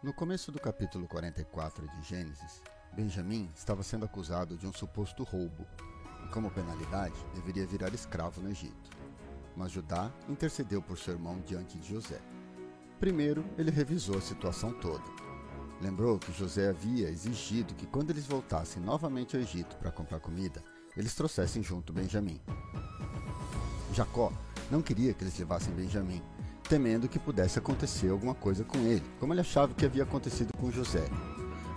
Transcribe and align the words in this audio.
No 0.00 0.12
começo 0.12 0.52
do 0.52 0.60
capítulo 0.60 1.08
44 1.08 1.88
de 1.88 2.02
Gênesis, 2.02 2.62
Benjamim 2.92 3.50
estava 3.56 3.82
sendo 3.82 4.04
acusado 4.04 4.56
de 4.56 4.64
um 4.64 4.72
suposto 4.72 5.24
roubo 5.24 5.66
e, 6.24 6.28
como 6.28 6.52
penalidade, 6.52 7.16
deveria 7.34 7.66
virar 7.66 7.92
escravo 7.92 8.40
no 8.40 8.48
Egito. 8.48 8.90
Mas 9.56 9.72
Judá 9.72 10.08
intercedeu 10.28 10.80
por 10.80 10.96
seu 10.96 11.14
irmão 11.14 11.40
diante 11.44 11.76
de 11.80 11.88
José. 11.88 12.20
Primeiro, 13.00 13.44
ele 13.58 13.72
revisou 13.72 14.16
a 14.16 14.20
situação 14.20 14.72
toda. 14.72 15.02
Lembrou 15.80 16.16
que 16.16 16.32
José 16.32 16.68
havia 16.68 17.10
exigido 17.10 17.74
que, 17.74 17.84
quando 17.84 18.10
eles 18.10 18.24
voltassem 18.24 18.80
novamente 18.80 19.34
ao 19.34 19.42
Egito 19.42 19.74
para 19.78 19.90
comprar 19.90 20.20
comida, 20.20 20.62
eles 20.96 21.16
trouxessem 21.16 21.60
junto 21.60 21.92
Benjamim. 21.92 22.40
Jacó 23.92 24.32
não 24.70 24.80
queria 24.80 25.12
que 25.12 25.24
eles 25.24 25.36
levassem 25.36 25.74
Benjamim, 25.74 26.22
temendo 26.68 27.08
que 27.08 27.18
pudesse 27.18 27.58
acontecer 27.58 28.10
alguma 28.10 28.34
coisa 28.34 28.62
com 28.62 28.78
ele, 28.78 29.02
como 29.18 29.32
ele 29.32 29.40
achava 29.40 29.72
que 29.74 29.86
havia 29.86 30.02
acontecido 30.02 30.52
com 30.56 30.70
José. 30.70 31.08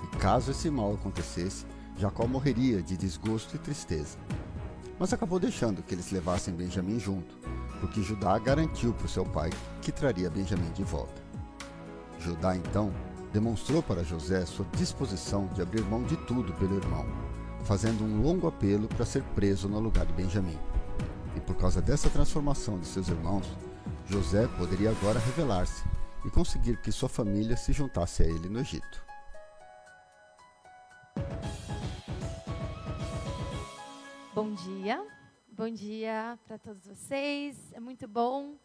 E 0.04 0.18
caso 0.18 0.52
esse 0.52 0.70
mal 0.70 0.94
acontecesse, 0.94 1.66
Jacó 1.98 2.28
morreria 2.28 2.82
de 2.82 2.98
desgosto 2.98 3.56
e 3.56 3.60
tristeza. 3.60 4.18
Mas 5.00 5.14
acabou 5.14 5.40
deixando 5.40 5.82
que 5.82 5.96
eles 5.96 6.12
levassem 6.12 6.54
Benjamim 6.54 7.00
junto, 7.00 7.36
porque 7.80 8.04
Judá 8.04 8.38
garantiu 8.38 8.94
para 8.94 9.08
seu 9.08 9.26
pai 9.26 9.50
que 9.82 9.92
traria 9.92 10.30
Benjamim 10.30 10.72
de 10.72 10.84
volta. 10.84 11.22
Judá 12.20 12.56
então 12.56 12.94
demonstrou 13.32 13.82
para 13.82 14.04
José 14.04 14.46
sua 14.46 14.66
disposição 14.78 15.48
de 15.54 15.62
abrir 15.62 15.84
mão 15.84 16.04
de 16.04 16.18
tudo 16.18 16.54
pelo 16.54 16.76
irmão, 16.76 17.06
fazendo 17.64 18.04
um 18.04 18.22
longo 18.22 18.48
apelo 18.48 18.88
para 18.90 19.06
ser 19.06 19.24
preso 19.36 19.70
no 19.70 19.80
lugar 19.80 20.06
de 20.06 20.14
Benjamim. 20.14 20.58
E 21.36 21.40
por 21.40 21.56
causa 21.56 21.82
dessa 21.82 22.10
transformação 22.10 22.78
de 22.78 22.86
seus 22.86 23.08
irmãos, 23.08 23.48
José 24.08 24.48
poderia 24.58 24.92
agora 24.92 25.20
revelar-se 25.20 25.84
e 26.26 26.30
conseguir 26.30 26.78
que 26.82 26.92
sua 26.92 27.10
família 27.10 27.56
se 27.56 27.72
juntasse 27.74 28.24
a 28.24 28.26
ele 28.26 28.50
no 28.50 28.60
Egito. 28.60 29.04
Bom 34.34 34.54
dia, 34.54 35.06
bom 35.52 35.70
dia 35.70 36.38
para 36.48 36.58
todos 36.58 36.86
vocês. 36.88 37.72
É 37.74 37.80
muito 37.80 38.08
bom 38.08 38.56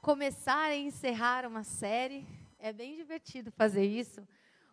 começar 0.00 0.72
e 0.72 0.80
encerrar 0.86 1.46
uma 1.46 1.62
série. 1.62 2.26
É 2.58 2.72
bem 2.72 2.96
divertido 2.96 3.50
fazer 3.50 3.84
isso 3.84 4.26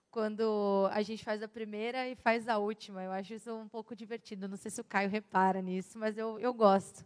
quando 0.10 0.90
a 0.92 1.02
gente 1.02 1.24
faz 1.24 1.44
a 1.44 1.48
primeira 1.48 2.08
e 2.08 2.16
faz 2.16 2.48
a 2.48 2.58
última. 2.58 3.04
Eu 3.04 3.12
acho 3.12 3.34
isso 3.34 3.54
um 3.54 3.68
pouco 3.68 3.96
divertido. 3.96 4.48
Não 4.48 4.58
sei 4.58 4.72
se 4.72 4.82
o 4.82 4.84
Caio 4.84 5.10
repara 5.10 5.62
nisso, 5.62 6.00
mas 6.00 6.18
eu, 6.18 6.40
eu 6.40 6.54
gosto. 6.54 7.06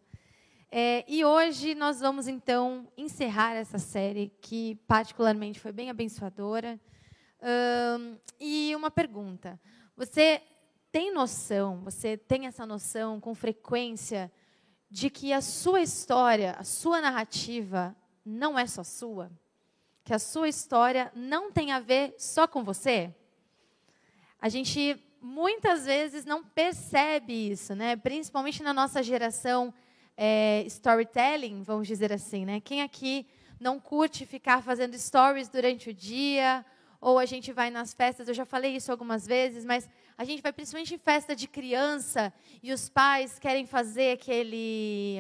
É, 0.73 1.03
e 1.05 1.25
hoje 1.25 1.75
nós 1.75 1.99
vamos 1.99 2.29
então 2.29 2.87
encerrar 2.95 3.55
essa 3.55 3.77
série 3.77 4.31
que 4.39 4.75
particularmente 4.87 5.59
foi 5.59 5.73
bem 5.73 5.89
abençoadora. 5.89 6.79
E 8.39 8.73
uma 8.73 8.89
pergunta: 8.89 9.59
você 9.97 10.41
tem 10.89 11.13
noção, 11.13 11.81
você 11.81 12.15
tem 12.15 12.47
essa 12.47 12.65
noção 12.65 13.19
com 13.19 13.35
frequência 13.35 14.31
de 14.89 15.09
que 15.09 15.33
a 15.33 15.41
sua 15.41 15.81
história, 15.81 16.53
a 16.57 16.63
sua 16.63 17.01
narrativa 17.01 17.93
não 18.25 18.57
é 18.57 18.65
só 18.65 18.81
sua? 18.81 19.29
Que 20.05 20.13
a 20.13 20.19
sua 20.19 20.47
história 20.47 21.11
não 21.13 21.51
tem 21.51 21.73
a 21.73 21.81
ver 21.81 22.15
só 22.17 22.47
com 22.47 22.63
você? 22.63 23.13
A 24.39 24.47
gente 24.47 24.97
muitas 25.21 25.85
vezes 25.85 26.23
não 26.23 26.45
percebe 26.45 27.51
isso, 27.51 27.75
né? 27.75 27.97
Principalmente 27.97 28.63
na 28.63 28.73
nossa 28.73 29.03
geração 29.03 29.73
é, 30.15 30.63
storytelling, 30.67 31.63
vamos 31.63 31.87
dizer 31.87 32.11
assim, 32.11 32.45
né? 32.45 32.59
Quem 32.59 32.81
aqui 32.81 33.25
não 33.59 33.79
curte 33.79 34.25
ficar 34.25 34.61
fazendo 34.63 34.97
stories 34.97 35.49
durante 35.49 35.89
o 35.89 35.93
dia? 35.93 36.65
Ou 36.99 37.17
a 37.17 37.25
gente 37.25 37.51
vai 37.51 37.71
nas 37.71 37.93
festas, 37.93 38.27
eu 38.27 38.33
já 38.33 38.45
falei 38.45 38.75
isso 38.75 38.91
algumas 38.91 39.25
vezes, 39.25 39.65
mas 39.65 39.89
a 40.15 40.23
gente 40.23 40.41
vai 40.41 40.53
principalmente 40.53 40.93
em 40.93 40.99
festa 40.99 41.35
de 41.35 41.47
criança 41.47 42.31
e 42.61 42.71
os 42.71 42.89
pais 42.89 43.39
querem 43.39 43.65
fazer 43.65 44.11
aquele. 44.11 45.19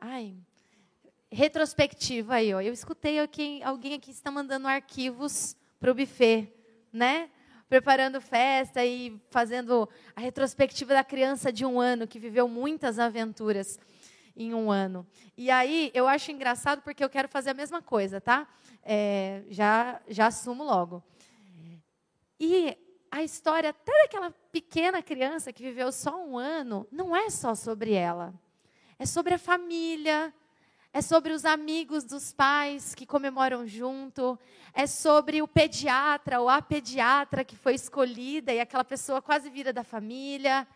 Ai, 0.00 0.34
retrospectiva 1.30 2.34
aí, 2.34 2.52
ó. 2.52 2.60
Eu 2.60 2.72
escutei 2.72 3.20
aqui, 3.20 3.62
alguém 3.62 3.94
aqui 3.94 4.10
está 4.10 4.30
mandando 4.30 4.66
arquivos 4.66 5.56
para 5.78 5.92
o 5.92 5.94
buffet, 5.94 6.52
né? 6.92 7.30
Preparando 7.68 8.20
festa 8.20 8.84
e 8.84 9.16
fazendo 9.30 9.88
a 10.16 10.20
retrospectiva 10.20 10.92
da 10.92 11.04
criança 11.04 11.52
de 11.52 11.64
um 11.64 11.78
ano 11.78 12.08
que 12.08 12.18
viveu 12.18 12.48
muitas 12.48 12.98
aventuras 12.98 13.78
em 14.40 14.54
um 14.54 14.70
ano. 14.70 15.06
E 15.36 15.50
aí 15.50 15.90
eu 15.92 16.08
acho 16.08 16.32
engraçado 16.32 16.80
porque 16.80 17.04
eu 17.04 17.10
quero 17.10 17.28
fazer 17.28 17.50
a 17.50 17.54
mesma 17.54 17.82
coisa, 17.82 18.20
tá? 18.20 18.48
É, 18.82 19.42
já, 19.50 20.00
já 20.08 20.28
assumo 20.28 20.64
logo. 20.64 21.02
E 22.38 22.74
a 23.10 23.22
história 23.22 23.68
até 23.68 23.92
daquela 24.02 24.30
pequena 24.50 25.02
criança 25.02 25.52
que 25.52 25.62
viveu 25.62 25.92
só 25.92 26.24
um 26.24 26.38
ano 26.38 26.88
não 26.90 27.14
é 27.14 27.28
só 27.28 27.54
sobre 27.54 27.92
ela. 27.92 28.32
É 28.98 29.04
sobre 29.04 29.34
a 29.34 29.38
família, 29.38 30.32
é 30.90 31.02
sobre 31.02 31.34
os 31.34 31.44
amigos 31.44 32.04
dos 32.04 32.32
pais 32.32 32.94
que 32.94 33.04
comemoram 33.04 33.66
junto, 33.66 34.38
é 34.72 34.86
sobre 34.86 35.42
o 35.42 35.48
pediatra 35.48 36.40
ou 36.40 36.48
a 36.48 36.62
pediatra 36.62 37.44
que 37.44 37.56
foi 37.56 37.74
escolhida 37.74 38.54
e 38.54 38.60
aquela 38.60 38.84
pessoa 38.84 39.20
quase 39.20 39.50
vira 39.50 39.70
da 39.70 39.84
família, 39.84 40.66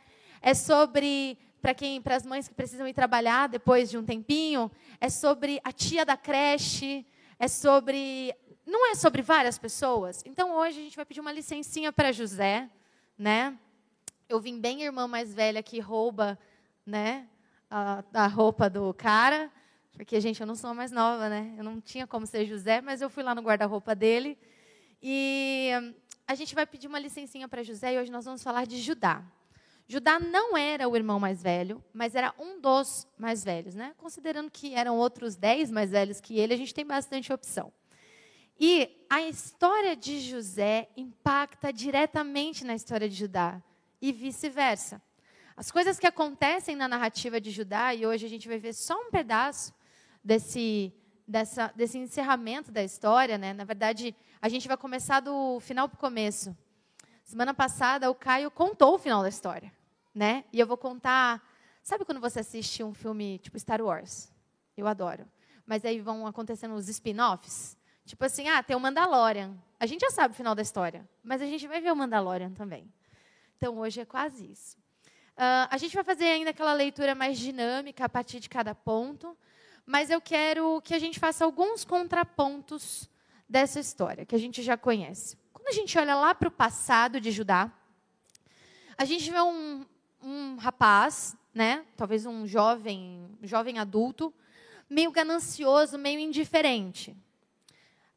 é 0.43 0.53
sobre 0.53 1.39
para 1.65 1.73
quem, 1.73 1.99
para 2.03 2.15
as 2.15 2.27
mães 2.27 2.47
que 2.47 2.53
precisam 2.53 2.87
ir 2.87 2.93
trabalhar 2.93 3.49
depois 3.49 3.89
de 3.89 3.97
um 3.97 4.05
tempinho, 4.05 4.71
é 5.01 5.09
sobre 5.09 5.63
a 5.65 5.73
tia 5.73 6.05
da 6.05 6.15
creche, 6.15 7.07
é 7.39 7.49
sobre, 7.49 8.35
não 8.67 8.91
é 8.91 8.95
sobre 8.95 9.23
várias 9.23 9.57
pessoas. 9.57 10.23
Então 10.27 10.55
hoje 10.55 10.79
a 10.79 10.83
gente 10.83 10.95
vai 10.95 11.07
pedir 11.07 11.21
uma 11.21 11.33
licencinha 11.33 11.91
para 11.91 12.13
José, 12.13 12.69
né? 13.17 13.59
Eu 14.29 14.41
vim 14.41 14.61
bem 14.61 14.83
irmã 14.83 15.09
mais 15.09 15.33
velha 15.33 15.63
que 15.63 15.81
rouba, 15.81 16.39
né, 16.85 17.27
a, 17.71 18.05
a 18.13 18.27
roupa 18.27 18.69
do 18.69 18.93
cara, 18.93 19.51
porque 19.95 20.21
gente, 20.21 20.43
eu 20.43 20.47
não 20.47 20.57
sou 20.57 20.69
a 20.69 20.75
mais 20.75 20.93
nova, 20.93 21.31
né? 21.31 21.55
Eu 21.57 21.65
não 21.65 21.81
tinha 21.81 22.07
como 22.07 22.27
ser 22.27 22.45
José, 22.45 22.83
mas 22.83 23.01
eu 23.01 23.09
fui 23.09 23.23
lá 23.23 23.35
no 23.35 23.41
guarda-roupa 23.41 23.95
dele 23.95 24.37
e 25.03 25.71
a 26.27 26.35
gente 26.35 26.55
vai 26.55 26.67
pedir 26.67 26.89
uma 26.89 26.99
licencinha 26.99 27.49
para 27.49 27.63
José 27.63 27.95
e 27.95 27.99
hoje 27.99 28.13
nós 28.13 28.27
vamos 28.27 28.43
falar 28.43 28.67
de 28.67 28.77
Judá. 28.83 29.25
Judá 29.87 30.19
não 30.19 30.57
era 30.57 30.89
o 30.89 30.97
irmão 30.97 31.21
mais 31.21 31.43
velho, 31.43 31.85
mas 31.93 32.15
era 32.15 32.35
um 32.39 32.61
dos 32.61 33.07
mais 33.19 33.45
velhos, 33.45 33.75
né? 33.75 33.95
Considerando 33.99 34.51
que 34.51 34.75
eram 34.75 34.97
outros 34.97 35.37
dez 35.37 35.71
mais 35.71 35.91
velhos 35.91 36.21
que 36.21 36.39
ele, 36.39 36.55
a 36.55 36.57
gente 36.57 36.75
tem 36.75 36.87
bastante 36.87 37.33
opção. 37.33 37.73
E 38.59 39.05
a 39.11 39.21
história 39.23 39.95
de 39.95 40.21
José 40.21 40.89
impacta 40.97 41.73
diretamente 41.73 42.65
na 42.65 42.75
história 42.75 43.09
de 43.09 43.15
Judá 43.15 43.61
e 44.01 44.11
vice-versa. 44.13 45.03
As 45.57 45.71
coisas 45.71 45.99
que 45.99 46.07
acontecem 46.07 46.75
na 46.75 46.89
narrativa 46.89 47.41
de 47.41 47.51
Judá, 47.51 47.95
e 47.95 48.07
hoje 48.07 48.25
a 48.25 48.29
gente 48.29 48.49
vai 48.49 48.59
ver 48.59 48.73
só 48.73 48.99
um 48.99 49.11
pedaço 49.11 49.73
desse, 50.23 50.93
dessa, 51.29 51.73
desse 51.77 51.99
encerramento 51.99 52.73
da 52.73 52.83
história, 52.83 53.37
né? 53.37 53.53
Na 53.53 53.65
verdade, 53.65 54.17
a 54.41 54.49
gente 54.49 54.67
vai 54.67 54.77
começar 54.77 55.21
do 55.21 55.61
final 55.61 55.89
para 55.89 55.97
o 55.97 56.01
começo. 56.01 56.57
Semana 57.25 57.55
passada 57.55 58.11
o 58.11 58.15
Caio 58.15 58.51
contou 58.51 58.95
o 58.95 58.99
final 58.99 59.23
da 59.23 59.29
história, 59.31 59.73
né? 60.15 60.45
E 60.53 60.61
eu 60.61 60.67
vou 60.67 60.77
contar. 60.77 61.43
Sabe 61.83 62.05
quando 62.05 62.21
você 62.21 62.41
assiste 62.41 62.85
um 62.85 62.93
filme 62.93 63.39
tipo 63.39 63.59
Star 63.59 63.81
Wars? 63.81 64.31
Eu 64.77 64.87
adoro. 64.87 65.27
Mas 65.67 65.85
aí 65.87 66.01
vão 66.01 66.27
acontecendo 66.27 66.75
os 66.75 66.89
spin-offs. 66.89 67.79
Tipo 68.05 68.27
assim, 68.27 68.49
ah, 68.49 68.63
tem 68.63 68.77
o 68.77 68.81
Mandalorian. 68.81 69.57
A 69.81 69.87
gente 69.87 70.03
já 70.03 70.11
sabe 70.11 70.35
o 70.35 70.37
final 70.37 70.55
da 70.55 70.61
história, 70.61 71.09
mas 71.23 71.41
a 71.41 71.47
gente 71.47 71.67
vai 71.67 71.81
ver 71.81 71.93
o 71.93 71.97
Mandalorian 71.97 72.53
também. 72.53 72.93
Então 73.57 73.79
hoje 73.79 74.03
é 74.03 74.05
quase 74.05 74.51
isso. 74.51 74.77
Uh, 75.35 75.67
a 75.71 75.79
gente 75.79 75.95
vai 75.95 76.05
fazer 76.05 76.27
ainda 76.27 76.51
aquela 76.51 76.75
leitura 76.75 77.15
mais 77.15 77.39
dinâmica 77.39 78.05
a 78.05 78.09
partir 78.09 78.39
de 78.39 78.49
cada 78.51 78.75
ponto, 78.75 79.37
mas 79.87 80.11
eu 80.11 80.21
quero 80.21 80.81
que 80.83 80.95
a 80.95 80.99
gente 80.99 81.19
faça 81.19 81.45
alguns 81.45 81.85
contrapontos 81.85 83.09
dessa 83.49 83.81
história 83.81 84.27
que 84.27 84.35
a 84.35 84.39
gente 84.39 84.63
já 84.63 84.77
conhece. 84.77 85.39
Quando 85.65 85.77
a 85.79 85.81
gente 85.81 85.99
olha 85.99 86.15
lá 86.15 86.35
para 86.35 86.49
o 86.49 86.51
passado 86.51 87.19
de 87.19 87.31
Judá, 87.31 87.73
a 88.99 89.07
gente 89.07 89.31
vê 89.31 89.41
um, 89.41 89.87
um 90.23 90.57
rapaz, 90.57 91.35
né, 91.55 91.87
talvez 91.97 92.27
um 92.27 92.47
jovem, 92.47 93.31
jovem 93.43 93.79
adulto, 93.79 94.31
meio 94.91 95.11
ganancioso, 95.11 95.97
meio 95.97 96.21
indiferente. 96.21 97.13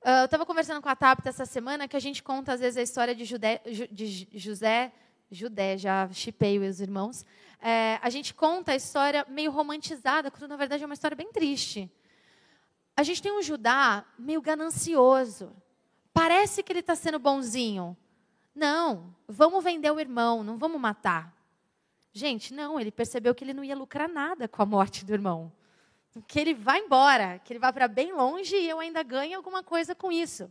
Uh, 0.02 0.10
eu 0.10 0.26
estava 0.26 0.46
conversando 0.46 0.82
com 0.82 0.90
a 0.90 0.96
Tabita 0.96 1.30
essa 1.30 1.46
semana 1.46 1.88
que 1.88 1.96
a 1.96 2.02
gente 2.02 2.22
conta 2.22 2.52
às 2.52 2.60
vezes 2.60 2.76
a 2.76 2.82
história 2.82 3.16
de, 3.16 3.24
Judé, 3.24 3.62
de 3.90 4.28
José, 4.34 4.92
Judé, 5.32 5.78
já 5.78 6.10
chipei 6.12 6.60
os 6.60 6.82
irmãos. 6.82 7.26
É, 7.62 7.98
a 8.02 8.10
gente 8.10 8.34
conta 8.34 8.74
a 8.74 8.76
história 8.76 9.26
meio 9.30 9.52
romantizada, 9.52 10.30
quando 10.30 10.50
na 10.50 10.58
verdade 10.58 10.84
é 10.84 10.86
uma 10.86 10.96
história 10.96 11.16
bem 11.16 11.32
triste. 11.32 11.90
A 12.94 13.04
gente 13.04 13.22
tem 13.22 13.32
um 13.32 13.42
Judá 13.42 14.04
meio 14.20 14.42
ganancioso, 14.42 15.56
Parece 16.18 16.64
que 16.64 16.72
ele 16.72 16.80
está 16.80 16.96
sendo 16.96 17.20
bonzinho. 17.20 17.96
Não, 18.56 19.16
vamos 19.28 19.64
vender 19.64 19.92
o 19.92 20.00
irmão, 20.00 20.44
não 20.44 20.58
vamos 20.58 20.82
matar. 20.82 21.32
Gente, 22.12 22.56
não, 22.56 22.80
ele 22.80 22.90
percebeu 22.90 23.36
que 23.36 23.44
ele 23.44 23.54
não 23.54 23.64
ia 23.64 23.76
lucrar 23.76 24.10
nada 24.10 24.48
com 24.48 24.60
a 24.64 24.66
morte 24.66 25.06
do 25.06 25.14
irmão. 25.14 25.52
Que 26.28 26.40
ele 26.40 26.56
vai 26.56 26.80
embora, 26.80 27.38
que 27.38 27.54
ele 27.54 27.60
vai 27.60 27.72
para 27.72 27.88
bem 27.88 28.14
longe 28.14 28.56
e 28.56 28.68
eu 28.68 28.80
ainda 28.80 29.04
ganho 29.04 29.38
alguma 29.38 29.62
coisa 29.62 29.94
com 29.94 30.12
isso. 30.12 30.46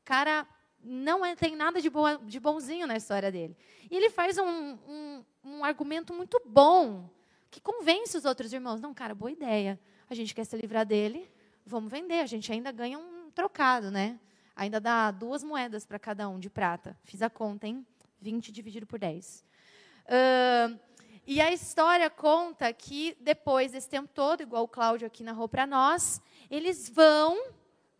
O 0.00 0.04
cara 0.04 0.44
não 0.82 1.24
é, 1.24 1.36
tem 1.36 1.54
nada 1.54 1.80
de, 1.80 1.88
boa, 1.88 2.18
de 2.18 2.40
bonzinho 2.40 2.84
na 2.84 2.96
história 2.96 3.30
dele. 3.30 3.56
E 3.88 3.96
ele 3.96 4.10
faz 4.10 4.36
um, 4.36 4.44
um, 4.44 5.24
um 5.44 5.64
argumento 5.64 6.12
muito 6.12 6.42
bom, 6.44 7.08
que 7.52 7.60
convence 7.60 8.16
os 8.16 8.24
outros 8.24 8.52
irmãos. 8.52 8.80
Não, 8.80 8.92
cara, 8.92 9.14
boa 9.14 9.30
ideia. 9.30 9.78
A 10.10 10.14
gente 10.16 10.34
quer 10.34 10.44
se 10.44 10.56
livrar 10.56 10.84
dele, 10.84 11.30
vamos 11.64 11.88
vender. 11.88 12.18
A 12.18 12.26
gente 12.26 12.50
ainda 12.50 12.72
ganha 12.72 12.98
um 12.98 13.30
trocado, 13.30 13.92
né? 13.92 14.18
Ainda 14.58 14.80
dá 14.80 15.12
duas 15.12 15.44
moedas 15.44 15.86
para 15.86 16.00
cada 16.00 16.28
um 16.28 16.36
de 16.36 16.50
prata. 16.50 16.98
Fiz 17.04 17.22
a 17.22 17.30
conta, 17.30 17.68
hein? 17.68 17.86
20 18.20 18.50
dividido 18.50 18.88
por 18.88 18.98
10. 18.98 19.44
Uh, 20.04 20.76
e 21.24 21.40
a 21.40 21.52
história 21.52 22.10
conta 22.10 22.72
que 22.72 23.16
depois 23.20 23.70
desse 23.70 23.88
tempo 23.88 24.10
todo, 24.12 24.42
igual 24.42 24.64
o 24.64 24.68
Cláudio 24.68 25.06
aqui 25.06 25.22
narrou 25.22 25.48
para 25.48 25.64
nós, 25.64 26.20
eles 26.50 26.88
vão 26.88 27.40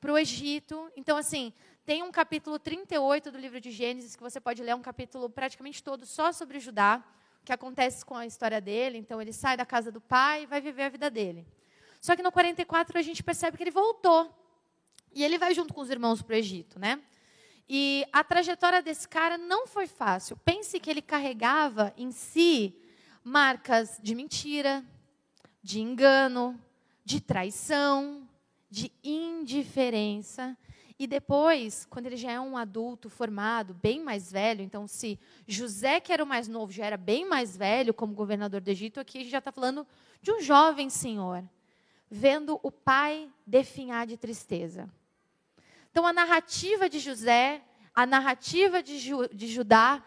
para 0.01 0.13
o 0.13 0.19
Egito. 0.19 0.91
Então, 0.97 1.17
assim, 1.17 1.53
tem 1.87 2.03
um 2.03 2.11
capítulo 2.11 2.59
38 2.59 3.31
do 3.31 3.39
livro 3.39 3.61
de 3.61 3.71
Gênesis, 3.71 4.17
que 4.17 4.23
você 4.23 4.41
pode 4.41 4.61
ler, 4.61 4.75
um 4.75 4.83
capítulo 4.83 5.31
praticamente 5.31 5.81
todo 5.81 6.05
só 6.05 6.33
sobre 6.33 6.59
Judá, 6.59 7.05
o 7.41 7.45
que 7.45 7.53
acontece 7.53 8.05
com 8.05 8.17
a 8.17 8.27
história 8.27 8.61
dele. 8.61 8.99
Então, 8.99 9.23
ele 9.23 9.33
sai 9.33 9.57
da 9.57 9.65
casa 9.65 9.93
do 9.93 10.01
pai 10.01 10.43
e 10.43 10.47
vai 10.47 10.61
viver 10.61 10.83
a 10.83 10.89
vida 10.89 11.09
dele. 11.09 11.47
Só 12.01 12.17
que 12.17 12.23
no 12.23 12.33
44 12.33 12.99
a 12.99 13.03
gente 13.03 13.23
percebe 13.23 13.57
que 13.57 13.63
ele 13.63 13.71
voltou. 13.71 14.35
E 15.15 15.25
ele 15.25 15.39
vai 15.39 15.55
junto 15.55 15.75
com 15.75 15.81
os 15.81 15.91
irmãos 15.91 16.23
para 16.23 16.35
o 16.35 16.39
Egito, 16.39 16.79
né? 16.79 17.01
E 17.69 18.07
a 18.13 18.25
trajetória 18.25 18.81
desse 18.81 19.07
cara 19.07 19.37
não 19.37 19.67
foi 19.67 19.87
fácil. 19.87 20.37
Pense 20.39 20.81
que 20.81 20.89
ele 20.89 21.03
carregava 21.03 21.93
em 21.97 22.11
si 22.11 22.75
marcas 23.23 23.99
de 24.03 24.15
mentira, 24.15 24.83
de 25.63 25.81
engano, 25.81 26.59
de 27.05 27.21
traição, 27.21 28.27
de 28.71 28.91
indiferença. 29.05 30.57
E 30.99 31.07
depois, 31.07 31.87
quando 31.91 32.07
ele 32.07 32.17
já 32.17 32.33
é 32.33 32.41
um 32.41 32.57
adulto 32.57 33.09
formado, 33.09 33.75
bem 33.75 34.03
mais 34.03 34.33
velho, 34.33 34.63
então 34.63 34.89
se 34.89 35.19
José, 35.47 36.01
que 36.01 36.13
era 36.13 36.25
o 36.25 36.27
mais 36.27 36.49
novo, 36.49 36.73
já 36.73 36.87
era 36.87 36.97
bem 36.97 37.29
mais 37.29 37.57
velho 37.57 37.95
como 37.95 38.15
governador 38.15 38.61
do 38.61 38.69
Egito, 38.69 38.99
aqui 38.99 39.19
a 39.19 39.21
gente 39.23 39.31
já 39.31 39.39
está 39.39 39.53
falando 39.53 39.87
de 40.21 40.33
um 40.33 40.41
jovem 40.41 40.91
senhor, 40.91 41.45
vendo 42.11 42.59
o 42.63 42.71
pai 42.71 43.31
definhar 43.47 44.07
de 44.07 44.17
tristeza. 44.17 44.89
Então 45.91 46.07
a 46.07 46.13
narrativa 46.13 46.89
de 46.89 46.99
José, 46.99 47.63
a 47.95 48.07
narrativa 48.07 48.83
de, 48.83 48.99
Ju, 48.99 49.29
de 49.29 49.47
Judá, 49.47 50.05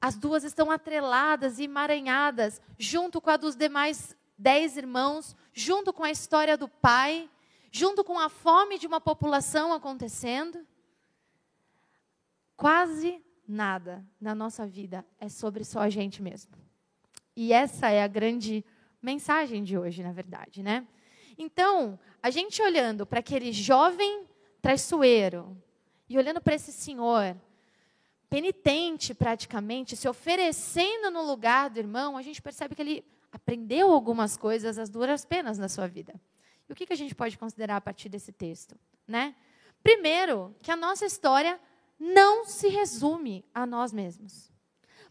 as 0.00 0.16
duas 0.16 0.44
estão 0.44 0.70
atreladas 0.70 1.58
e 1.58 1.64
emaranhadas, 1.64 2.60
junto 2.78 3.20
com 3.20 3.30
a 3.30 3.36
dos 3.36 3.56
demais 3.56 4.16
dez 4.36 4.76
irmãos, 4.76 5.36
junto 5.52 5.92
com 5.92 6.02
a 6.02 6.10
história 6.10 6.56
do 6.56 6.68
pai 6.68 7.30
junto 7.74 8.04
com 8.04 8.16
a 8.16 8.28
fome 8.28 8.78
de 8.78 8.86
uma 8.86 9.00
população 9.00 9.72
acontecendo, 9.72 10.64
quase 12.56 13.20
nada 13.48 14.06
na 14.20 14.32
nossa 14.32 14.64
vida 14.64 15.04
é 15.18 15.28
sobre 15.28 15.64
só 15.64 15.80
a 15.80 15.90
gente 15.90 16.22
mesmo. 16.22 16.52
E 17.34 17.52
essa 17.52 17.88
é 17.88 18.04
a 18.04 18.06
grande 18.06 18.64
mensagem 19.02 19.64
de 19.64 19.76
hoje, 19.76 20.04
na 20.04 20.12
verdade, 20.12 20.62
né? 20.62 20.86
Então, 21.36 21.98
a 22.22 22.30
gente 22.30 22.62
olhando 22.62 23.04
para 23.04 23.20
aquele 23.20 23.52
jovem 23.52 24.26
traiçoeiro 24.62 25.56
e 26.08 26.16
olhando 26.16 26.40
para 26.40 26.54
esse 26.54 26.72
senhor 26.72 27.36
penitente 28.28 29.14
praticamente, 29.14 29.96
se 29.96 30.08
oferecendo 30.08 31.10
no 31.10 31.22
lugar 31.22 31.70
do 31.70 31.78
irmão, 31.78 32.16
a 32.16 32.22
gente 32.22 32.42
percebe 32.42 32.74
que 32.74 32.82
ele 32.82 33.04
aprendeu 33.30 33.92
algumas 33.92 34.36
coisas 34.36 34.78
às 34.78 34.88
duras 34.88 35.24
penas 35.24 35.58
na 35.58 35.68
sua 35.68 35.86
vida. 35.86 36.14
E 36.68 36.72
o 36.72 36.74
que, 36.74 36.86
que 36.86 36.92
a 36.92 36.96
gente 36.96 37.14
pode 37.14 37.36
considerar 37.38 37.76
a 37.76 37.80
partir 37.80 38.08
desse 38.08 38.32
texto? 38.32 38.76
Né? 39.06 39.34
Primeiro, 39.82 40.54
que 40.62 40.70
a 40.70 40.76
nossa 40.76 41.04
história 41.04 41.60
não 41.98 42.44
se 42.44 42.68
resume 42.68 43.44
a 43.54 43.66
nós 43.66 43.92
mesmos. 43.92 44.50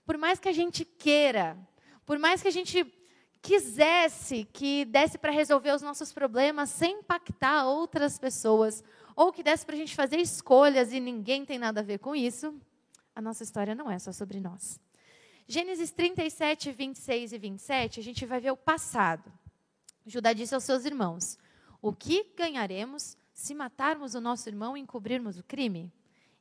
Por 0.06 0.18
mais 0.18 0.40
que 0.40 0.50
a 0.50 0.54
gente 0.54 0.84
queira, 0.84 1.58
por 2.06 2.18
mais 2.18 2.42
que 2.42 2.48
a 2.48 2.52
gente 2.52 2.84
quisesse 3.44 4.45
que 4.54 4.86
desse 4.86 5.18
para 5.18 5.30
resolver 5.30 5.74
os 5.75 5.81
nossos 5.81 6.13
problemas 6.13 6.69
sem 6.69 7.00
impactar 7.00 7.66
outras 7.66 8.18
pessoas, 8.18 8.81
ou 9.18 9.34
que 9.34 9.44
desse 9.44 9.66
para 9.66 9.75
a 9.75 9.78
gente 9.78 9.94
fazer 9.94 10.18
escolhas 10.18 10.94
e 10.94 11.00
ninguém 11.01 11.45
tem 11.45 11.60
nada 11.60 11.81
a 11.81 11.84
ver 11.84 12.00
com 12.00 12.16
isso, 12.16 12.56
a 13.13 13.22
nossa 13.22 13.44
história 13.44 13.75
não 13.75 13.92
é 13.92 14.00
só 14.00 14.13
sobre 14.13 14.40
nós. 14.40 14.80
Gênesis 15.45 15.92
37, 15.92 16.72
26 16.72 17.34
e 17.34 17.38
27, 17.38 18.00
a 18.00 18.04
gente 18.04 18.25
vai 18.25 18.40
ver 18.40 18.51
o 18.51 18.57
passado. 18.57 19.30
Judá 20.06 20.31
disse 20.31 20.56
aos 20.56 20.63
seus 20.63 20.86
irmãos: 20.86 21.38
o 21.81 21.92
que 21.92 22.31
ganharemos 22.38 23.18
se 23.34 23.54
matarmos 23.54 24.16
o 24.16 24.22
nosso 24.22 24.48
irmão 24.48 24.78
e 24.78 24.80
encobrirmos 24.80 25.38
o 25.38 25.44
crime? 25.44 25.92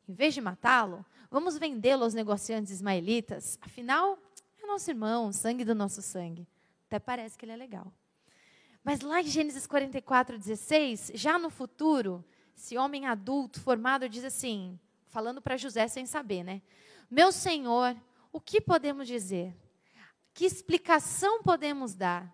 Em 0.09 0.15
vez 0.15 0.35
de 0.35 0.41
matá-lo, 0.41 1.05
vamos 1.29 1.59
vendê-lo 1.59 2.05
aos 2.05 2.15
negociantes 2.15 2.71
ismaelitas. 2.71 3.59
Afinal, 3.61 4.17
é 4.63 4.67
nosso 4.69 4.89
irmão, 4.89 5.33
sangue 5.33 5.65
do 5.65 5.75
nosso 5.75 6.01
sangue. 6.01 6.47
Até 6.93 6.99
parece 6.99 7.39
que 7.39 7.47
ele 7.47 7.53
é 7.53 7.57
legal. 7.57 7.91
Mas 8.85 9.01
lá 9.01 9.23
em 9.23 9.25
Gênesis 9.25 9.67
44, 9.67 10.37
16, 10.37 11.13
já 11.15 11.39
no 11.39 11.49
futuro, 11.49 12.23
esse 12.55 12.77
homem 12.77 13.07
adulto, 13.07 13.63
formado, 13.63 14.11
diz 14.11 14.23
assim, 14.23 14.79
falando 15.07 15.41
para 15.41 15.57
José 15.57 15.89
sem 15.89 16.05
saber, 16.05 16.45
né? 16.45 16.61
Meu 17.11 17.33
senhor, 17.33 17.97
o 18.31 18.39
que 18.39 18.61
podemos 18.61 19.09
dizer? 19.09 19.57
Que 20.35 20.45
explicação 20.45 21.43
podemos 21.43 21.95
dar? 21.95 22.31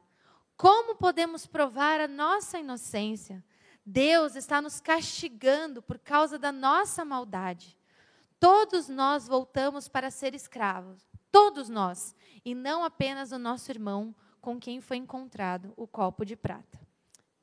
Como 0.56 0.96
podemos 0.96 1.46
provar 1.46 2.00
a 2.00 2.08
nossa 2.08 2.58
inocência? 2.58 3.44
Deus 3.86 4.34
está 4.34 4.60
nos 4.60 4.80
castigando 4.80 5.80
por 5.80 6.00
causa 6.00 6.36
da 6.36 6.50
nossa 6.50 7.04
maldade. 7.04 7.78
Todos 8.40 8.88
nós 8.88 9.28
voltamos 9.28 9.86
para 9.86 10.10
ser 10.10 10.34
escravos, 10.34 11.08
todos 11.30 11.68
nós, 11.68 12.12
e 12.44 12.56
não 12.56 12.82
apenas 12.82 13.30
o 13.30 13.38
nosso 13.38 13.70
irmão 13.70 14.12
com 14.40 14.58
quem 14.58 14.80
foi 14.80 14.96
encontrado 14.96 15.72
o 15.76 15.86
copo 15.86 16.24
de 16.24 16.36
prata. 16.36 16.78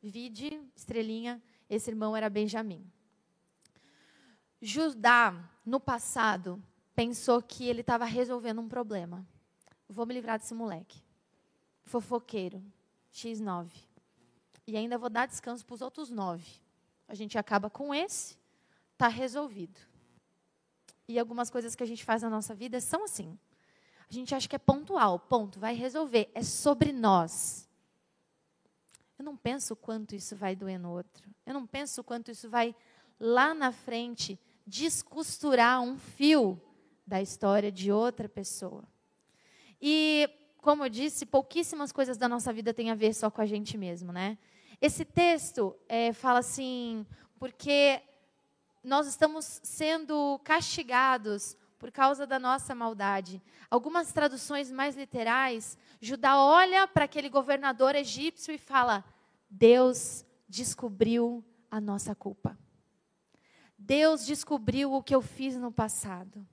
Vide, 0.01 0.62
estrelinha, 0.75 1.42
esse 1.69 1.89
irmão 1.89 2.15
era 2.15 2.30
Benjamim. 2.30 2.86
Judá, 4.62 5.50
no 5.65 5.80
passado, 5.80 6.62
pensou 6.95 7.42
que 7.42 7.68
ele 7.68 7.81
estava 7.81 8.06
resolvendo 8.06 8.62
um 8.62 8.68
problema. 8.68 9.25
Vou 9.88 10.06
me 10.06 10.13
livrar 10.13 10.39
desse 10.39 10.53
moleque. 10.53 11.03
Fofoqueiro, 11.83 12.63
X9. 13.13 13.71
E 14.68 14.75
ainda 14.75 14.97
vou 14.97 15.09
dar 15.09 15.27
descanso 15.27 15.65
para 15.65 15.75
os 15.75 15.81
outros 15.81 16.09
nove. 16.09 16.59
A 17.07 17.13
gente 17.13 17.38
acaba 17.38 17.69
com 17.69 17.94
esse, 17.94 18.38
está 18.94 19.07
resolvido. 19.07 19.80
E 21.07 21.19
algumas 21.19 21.49
coisas 21.52 21.75
que 21.75 21.83
a 21.83 21.85
gente 21.85 22.04
faz 22.04 22.23
na 22.23 22.30
nossa 22.30 22.56
vida 22.56 22.81
são 22.81 23.04
assim. 23.04 23.37
A 24.09 24.14
gente 24.14 24.33
acha 24.35 24.47
que 24.47 24.56
é 24.56 24.59
pontual, 24.59 25.19
ponto, 25.19 25.59
vai 25.59 25.74
resolver. 25.76 26.30
É 26.33 26.44
sobre 26.44 26.92
nós. 26.92 27.68
Eu 29.18 29.26
não 29.26 29.35
penso 29.35 29.74
o 29.74 29.78
quanto 29.78 30.16
isso 30.16 30.35
vai 30.35 30.56
doer 30.56 30.80
no 30.80 30.92
outro. 30.92 31.30
Eu 31.45 31.54
não 31.54 31.66
penso 31.66 32.02
o 32.02 32.04
quanto 32.04 32.31
isso 32.31 32.50
vai, 32.50 32.76
lá 33.19 33.54
na 33.54 33.71
frente, 33.71 34.40
descosturar 34.66 35.81
um 35.81 35.97
fio 35.97 36.62
da 37.06 37.21
história 37.21 37.71
de 37.71 37.92
outra 37.92 38.28
pessoa. 38.28 38.83
E 39.81 40.30
como 40.57 40.83
eu 40.83 40.90
disse, 40.90 41.26
pouquíssimas 41.26 41.92
coisas 41.92 42.18
da 42.18 42.28
nossa 42.28 42.52
vida 42.52 42.74
têm 42.74 42.90
a 42.90 42.95
ver 42.95 43.14
só 43.14 43.30
com 43.30 43.40
a 43.40 43.45
gente 43.45 43.78
mesmo, 43.78 44.12
né? 44.12 44.38
Esse 44.81 45.06
texto 45.06 45.76
é, 45.88 46.12
fala 46.12 46.40
assim, 46.40 47.06
porque 47.38 48.02
nós 48.83 49.07
estamos 49.07 49.59
sendo 49.64 50.40
castigados 50.44 51.56
por 51.85 51.92
causa 51.92 52.25
da 52.25 52.39
nossa 52.39 52.73
maldade. 52.73 53.39
Algumas 53.69 54.11
traduções 54.11 54.71
mais 54.71 54.95
literais, 54.95 55.77
Judá 56.01 56.35
olha 56.35 56.87
para 56.87 57.06
aquele 57.06 57.30
governador 57.30 57.94
egípcio 57.94 58.51
e 58.51 58.57
fala: 58.57 59.06
Deus 59.47 60.25
descobriu 60.49 61.45
a 61.69 61.80
nossa 61.80 62.15
culpa. 62.15 62.57
Deus 63.77 64.25
descobriu 64.25 64.94
o 64.94 65.04
que 65.04 65.13
eu 65.13 65.21
fiz 65.21 65.56
no 65.57 65.71
passado. 65.71 66.44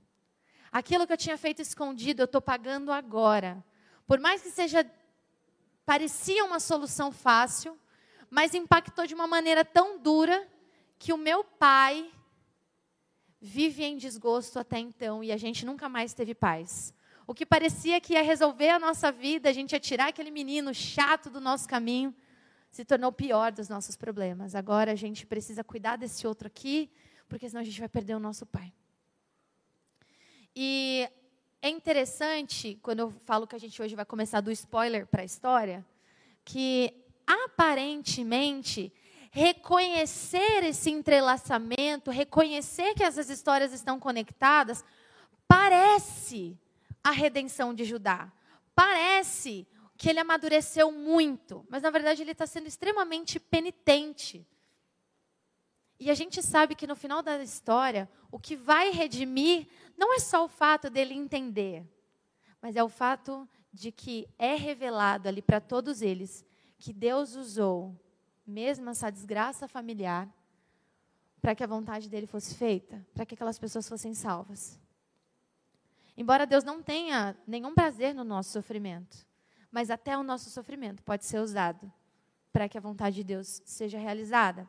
Aquilo 0.71 1.07
que 1.07 1.15
eu 1.15 1.17
tinha 1.17 1.39
feito 1.39 1.63
escondido, 1.63 2.21
eu 2.21 2.27
estou 2.27 2.43
pagando 2.43 2.93
agora. 2.93 3.65
Por 4.07 4.21
mais 4.21 4.43
que 4.43 4.51
seja 4.51 4.85
parecia 5.87 6.45
uma 6.45 6.61
solução 6.61 7.11
fácil, 7.11 7.81
mas 8.29 8.53
impactou 8.53 9.07
de 9.07 9.15
uma 9.15 9.27
maneira 9.27 9.65
tão 9.65 9.99
dura 9.99 10.47
que 10.99 11.11
o 11.11 11.17
meu 11.17 11.43
pai 11.43 12.13
vive 13.45 13.83
em 13.83 13.97
desgosto 13.97 14.61
até 14.61 14.79
então 14.79 15.23
e 15.25 15.33
a 15.33 15.37
gente 15.37 15.67
nunca 15.67 15.89
mais 15.89 16.15
teve 16.15 16.33
paz. 16.33 16.95
O 17.27 17.35
que 17.35 17.45
parecia 17.45 18.01
que 18.01 18.13
ia 18.13 18.23
resolver 18.23 18.69
a 18.69 18.79
nossa 18.79 19.11
vida, 19.11 19.49
a 19.49 19.53
gente 19.53 19.73
ia 19.73 19.81
tirar 19.81 20.09
aquele 20.11 20.31
menino 20.31 20.73
chato 20.73 21.29
do 21.29 21.41
nosso 21.41 21.69
caminho, 21.69 22.15
se 22.71 22.85
tornou 22.85 23.11
pior 23.11 23.51
dos 23.51 23.69
nossos 23.69 23.97
problemas. 23.97 24.55
Agora 24.55 24.93
a 24.93 24.95
gente 24.95 25.27
precisa 25.27 25.65
cuidar 25.65 25.97
desse 25.97 26.25
outro 26.25 26.47
aqui, 26.47 26.89
porque 27.29 27.49
senão 27.49 27.63
a 27.63 27.65
gente 27.65 27.81
vai 27.81 27.89
perder 27.89 28.15
o 28.15 28.21
nosso 28.21 28.47
pai. 28.47 28.73
E 30.55 31.09
é 31.61 31.69
interessante, 31.69 32.79
quando 32.81 33.01
eu 33.01 33.11
falo 33.25 33.47
que 33.47 33.57
a 33.57 33.59
gente 33.59 33.83
hoje 33.83 33.97
vai 33.97 34.05
começar 34.05 34.41
do 34.41 34.53
spoiler 34.53 35.05
para 35.05 35.23
a 35.23 35.25
história, 35.25 35.85
que 36.45 36.95
aparentemente 37.27 38.93
reconhecer 39.35 40.63
esse 40.63 40.91
entrelaçamento, 40.91 42.11
reconhecer 42.11 42.95
que 42.95 43.03
essas 43.03 43.31
histórias 43.31 43.73
estão 43.73 43.99
conectadas, 43.99 44.85
parece 45.49 46.61
a 47.03 47.11
redenção 47.11 47.73
de 47.73 47.83
Judá. 47.83 48.31
Parece 48.75 49.67
que 49.97 50.11
ele 50.11 50.21
amadureceu 50.21 50.93
muito, 50.93 51.65
mas 51.71 51.83
na 51.83 51.89
verdade 51.89 52.21
ele 52.21 52.33
está 52.33 52.47
sendo 52.47 52.67
extremamente 52.67 53.41
penitente. 53.41 54.47
E 55.99 56.11
a 56.11 56.15
gente 56.15 56.43
sabe 56.43 56.75
que 56.75 56.87
no 56.87 56.95
final 56.95 57.23
da 57.23 57.43
história, 57.43 58.11
o 58.31 58.39
que 58.39 58.55
vai 58.55 58.91
redimir 58.91 59.67
não 59.97 60.15
é 60.15 60.19
só 60.19 60.45
o 60.45 60.49
fato 60.49 60.91
dele 60.91 61.15
entender, 61.15 61.87
mas 62.61 62.77
é 62.77 62.85
o 62.85 62.89
fato 62.89 63.49
de 63.73 63.91
que 63.91 64.29
é 64.39 64.57
revelado 64.57 65.27
ali 65.27 65.41
para 65.41 65.59
todos 65.59 66.03
eles 66.03 66.45
que 66.79 66.93
Deus 66.93 67.35
usou, 67.35 67.99
mesmo 68.47 68.91
essa 68.91 69.11
desgraça 69.11 69.69
familiar, 69.69 70.29
para 71.41 71.55
que 71.55 71.65
a 71.65 71.67
vontade 71.67 72.09
dele 72.09 72.27
fosse 72.27 72.55
feita, 72.55 73.05
para 73.13 73.27
que 73.27 73.35
aquelas 73.35 73.59
pessoas 73.59 73.89
fossem 73.89 74.15
salvas. 74.15 74.79
Embora 76.17 76.47
Deus 76.47 76.63
não 76.63 76.83
tenha 76.83 77.37
nenhum 77.47 77.75
prazer 77.75 78.15
no 78.15 78.23
nosso 78.23 78.51
sofrimento, 78.51 79.27
mas 79.71 79.91
até 79.91 80.17
o 80.17 80.23
nosso 80.23 80.51
sofrimento 80.51 81.03
pode 81.03 81.25
ser 81.25 81.41
usado 81.41 81.91
para 82.53 82.69
que 82.69 82.77
a 82.77 82.81
vontade 82.81 83.17
de 83.17 83.25
Deus 83.25 83.63
seja 83.65 83.99
realizada. 83.99 84.69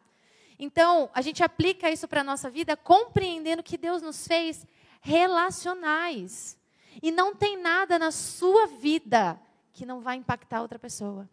Então, 0.58 1.10
a 1.14 1.22
gente 1.22 1.44
aplica 1.44 1.92
isso 1.92 2.08
para 2.08 2.22
a 2.22 2.24
nossa 2.24 2.50
vida 2.50 2.78
compreendendo 2.78 3.62
que 3.62 3.78
Deus 3.78 4.02
nos 4.02 4.26
fez 4.26 4.66
relacionais. 5.02 6.58
E 7.02 7.12
não 7.12 7.36
tem 7.36 7.58
nada 7.58 8.00
na 8.00 8.12
sua 8.12 8.68
vida 8.68 9.40
que 9.74 9.86
não 9.86 10.00
vai 10.00 10.16
impactar 10.16 10.62
outra 10.62 10.80
pessoa. 10.80 11.28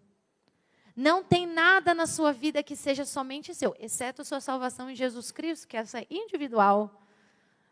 Não 0.97 1.23
tem 1.23 1.47
nada 1.47 1.95
na 1.95 2.07
sua 2.07 2.33
vida 2.33 2.63
que 2.63 2.77
seja 2.77 3.05
somente 3.05 3.55
seu, 3.55 3.75
exceto 3.79 4.25
sua 4.25 4.41
salvação 4.41 4.91
em 4.91 4.95
Jesus 4.95 5.31
Cristo, 5.31 5.69
que 5.69 5.77
essa 5.77 6.01
é 6.01 6.07
individual. 6.11 7.07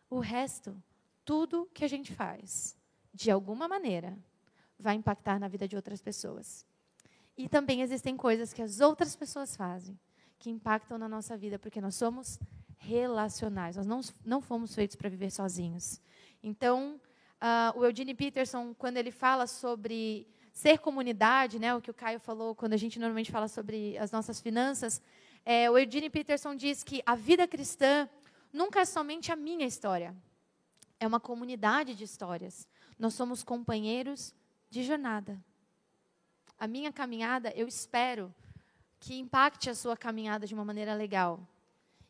O 0.09 0.21
resto, 0.21 0.77
tudo 1.25 1.69
que 1.75 1.85
a 1.85 1.89
gente 1.89 2.15
faz, 2.15 2.77
de 3.13 3.31
alguma 3.31 3.69
maneira, 3.69 4.17
vai 4.79 4.95
impactar 4.95 5.39
na 5.39 5.49
vida 5.49 5.67
de 5.67 5.77
outras 5.77 6.01
pessoas. 6.01 6.65
E 7.37 7.49
também 7.49 7.83
existem 7.83 8.17
coisas 8.17 8.53
que 8.53 8.63
as 8.63 8.81
outras 8.81 9.15
pessoas 9.15 9.57
fazem 9.57 9.99
que 10.39 10.51
impactam 10.51 10.99
na 10.99 11.09
nossa 11.09 11.37
vida, 11.37 11.59
porque 11.59 11.81
nós 11.81 11.97
somos 11.97 12.39
relacionais. 12.79 13.77
Nós 13.77 13.87
não, 13.87 14.01
não 14.25 14.41
fomos 14.41 14.75
feitos 14.75 14.97
para 14.97 15.09
viver 15.09 15.31
sozinhos. 15.31 16.01
Então, 16.43 17.01
uh, 17.43 17.79
o 17.79 17.85
Eugene 17.85 18.15
Peterson, 18.15 18.73
quando 18.75 18.97
ele 18.97 19.11
fala 19.11 19.47
sobre 19.47 20.29
ser 20.59 20.81
comunidade, 20.81 21.57
né, 21.57 21.73
o 21.73 21.81
que 21.81 21.89
o 21.89 21.95
Caio 21.95 22.19
falou 22.19 22.53
quando 22.53 22.73
a 22.73 22.77
gente 22.77 22.99
normalmente 22.99 23.31
fala 23.31 23.47
sobre 23.47 23.97
as 23.97 24.11
nossas 24.11 24.41
finanças, 24.41 25.01
é, 25.45 25.71
o 25.71 25.79
Eugene 25.79 26.11
Peterson 26.11 26.57
diz 26.57 26.83
que 26.83 27.01
a 27.07 27.15
vida 27.15 27.47
cristã 27.47 28.09
nunca 28.53 28.81
é 28.81 28.85
somente 28.85 29.31
a 29.31 29.37
minha 29.37 29.65
história. 29.65 30.17
É 30.99 31.07
uma 31.07 31.21
comunidade 31.21 31.95
de 31.95 32.03
histórias. 32.03 32.67
Nós 32.99 33.15
somos 33.15 33.45
companheiros 33.45 34.35
de 34.69 34.83
jornada. 34.83 35.41
A 36.59 36.67
minha 36.67 36.93
caminhada, 36.93 37.53
eu 37.55 37.69
espero 37.69 38.35
que 38.99 39.17
impacte 39.17 39.71
a 39.71 39.77
sua 39.77 39.97
caminhada 39.97 40.45
de 40.45 40.55
uma 40.55 40.65
maneira 40.65 40.93
legal. 40.93 41.39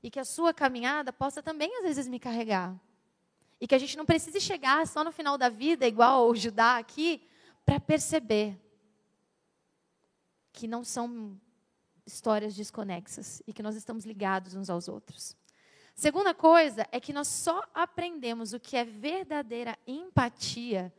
E 0.02 0.11
que 0.11 0.19
a 0.19 0.25
sua 0.25 0.55
caminhada 0.55 1.12
possa 1.12 1.43
também, 1.43 1.71
às 1.76 1.83
vezes, 1.83 2.09
me 2.09 2.19
carregar. 2.19 2.75
E 3.61 3.69
que 3.69 3.75
a 3.75 3.78
gente 3.78 3.95
não 3.95 4.07
precise 4.07 4.40
chegar 4.40 4.87
só 4.87 5.05
no 5.05 5.12
final 5.12 5.37
da 5.37 5.50
vida, 5.50 5.87
igual 5.87 6.31
o 6.31 6.35
Judá 6.35 6.78
aqui, 6.78 7.28
para 7.69 7.79
perceber 7.79 8.59
que 10.55 10.67
não 10.67 10.83
são 10.83 11.39
histórias 12.07 12.57
desconexas 12.57 13.43
e 13.47 13.53
que 13.53 13.63
nós 13.63 13.77
estamos 13.77 14.07
ligados 14.07 14.55
uns 14.55 14.71
aos 14.71 14.89
outros. 14.89 15.37
Segunda 15.95 16.33
coisa 16.33 16.89
é 16.91 16.99
que 16.99 17.13
nós 17.13 17.29
só 17.29 17.63
aprendemos 17.75 18.55
o 18.55 18.59
que 18.59 18.75
é 18.75 18.87
verdadeira 18.87 19.79
empatia 19.87 20.91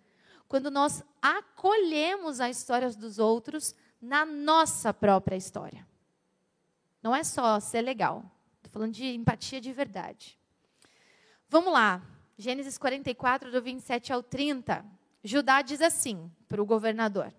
quando 0.47 0.69
nós 0.69 1.03
acolhemos 1.19 2.39
as 2.39 2.57
histórias 2.57 2.95
dos 2.95 3.17
outros 3.17 3.73
na 3.99 4.23
nossa 4.23 4.93
própria 4.93 5.35
história. 5.35 5.87
Não 7.01 7.15
é 7.15 7.23
só 7.23 7.59
ser 7.59 7.81
legal. 7.81 8.23
Estou 8.57 8.71
falando 8.71 8.93
de 8.93 9.07
empatia 9.07 9.59
de 9.59 9.73
verdade. 9.73 10.37
Vamos 11.47 11.73
lá. 11.73 11.99
Gênesis 12.37 12.77
44, 12.77 13.51
do 13.51 13.59
27 13.59 14.13
ao 14.13 14.21
30. 14.21 14.98
Judá 15.23 15.61
diz 15.61 15.81
assim 15.81 16.31
para 16.47 16.61
o 16.61 16.65
governador: 16.65 17.33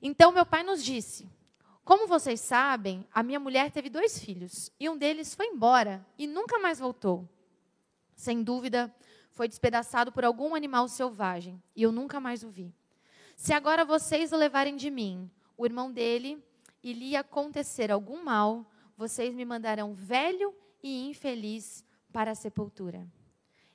Então 0.00 0.32
meu 0.32 0.46
pai 0.46 0.62
nos 0.62 0.82
disse: 0.82 1.28
Como 1.84 2.06
vocês 2.06 2.40
sabem, 2.40 3.06
a 3.12 3.22
minha 3.22 3.40
mulher 3.40 3.70
teve 3.70 3.90
dois 3.90 4.18
filhos, 4.18 4.72
e 4.78 4.88
um 4.88 4.96
deles 4.96 5.34
foi 5.34 5.46
embora 5.46 6.04
e 6.16 6.26
nunca 6.26 6.58
mais 6.58 6.78
voltou. 6.78 7.28
Sem 8.14 8.42
dúvida, 8.42 8.92
foi 9.30 9.46
despedaçado 9.46 10.10
por 10.10 10.24
algum 10.24 10.54
animal 10.54 10.88
selvagem, 10.88 11.62
e 11.76 11.82
eu 11.82 11.92
nunca 11.92 12.18
mais 12.18 12.42
o 12.42 12.50
vi. 12.50 12.74
Se 13.36 13.52
agora 13.52 13.84
vocês 13.84 14.32
o 14.32 14.36
levarem 14.36 14.74
de 14.74 14.90
mim, 14.90 15.30
o 15.56 15.64
irmão 15.64 15.92
dele, 15.92 16.42
e 16.82 16.92
lhe 16.92 17.14
acontecer 17.14 17.90
algum 17.92 18.22
mal, 18.24 18.68
vocês 18.96 19.34
me 19.34 19.44
mandarão 19.44 19.94
velho 19.94 20.52
e 20.82 21.08
infeliz 21.08 21.84
para 22.12 22.32
a 22.32 22.34
sepultura. 22.34 23.06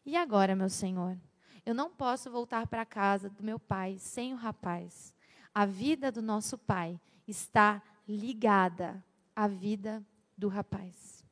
E 0.06 0.18
agora, 0.18 0.54
meu 0.54 0.70
senhor, 0.70 1.18
eu 1.66 1.74
não 1.74 1.90
posso 1.90 2.30
voltar 2.30 2.68
para 2.68 2.82
a 2.82 2.86
casa 2.86 3.30
do 3.30 3.44
meu 3.44 3.58
pai 3.58 3.98
sem 3.98 4.34
o 4.34 4.38
rapaz. 4.38 5.14
A 5.54 5.66
vida 5.66 6.12
do 6.12 6.22
nosso 6.22 6.58
pai 6.58 7.00
está 7.28 7.82
ligada 8.08 9.04
à 9.36 9.48
vida 9.48 10.06
do 10.38 10.48
rapaz. 10.48 11.24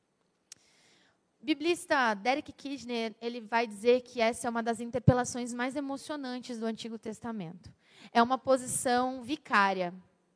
O 1.41 1.45
biblista 1.45 2.13
Derek 2.13 2.53
Kidner, 2.53 3.15
ele 3.19 3.41
vai 3.41 3.65
dizer 3.65 4.01
que 4.01 4.21
essa 4.21 4.47
é 4.47 4.49
uma 4.49 4.61
das 4.61 4.79
interpelações 4.79 5.53
mais 5.53 5.75
emocionantes 5.75 6.59
do 6.59 6.65
Antigo 6.65 6.99
Testamento. 6.99 7.73
É 8.13 8.21
uma 8.21 8.37
posição 8.37 9.23
vicária, 9.23 9.93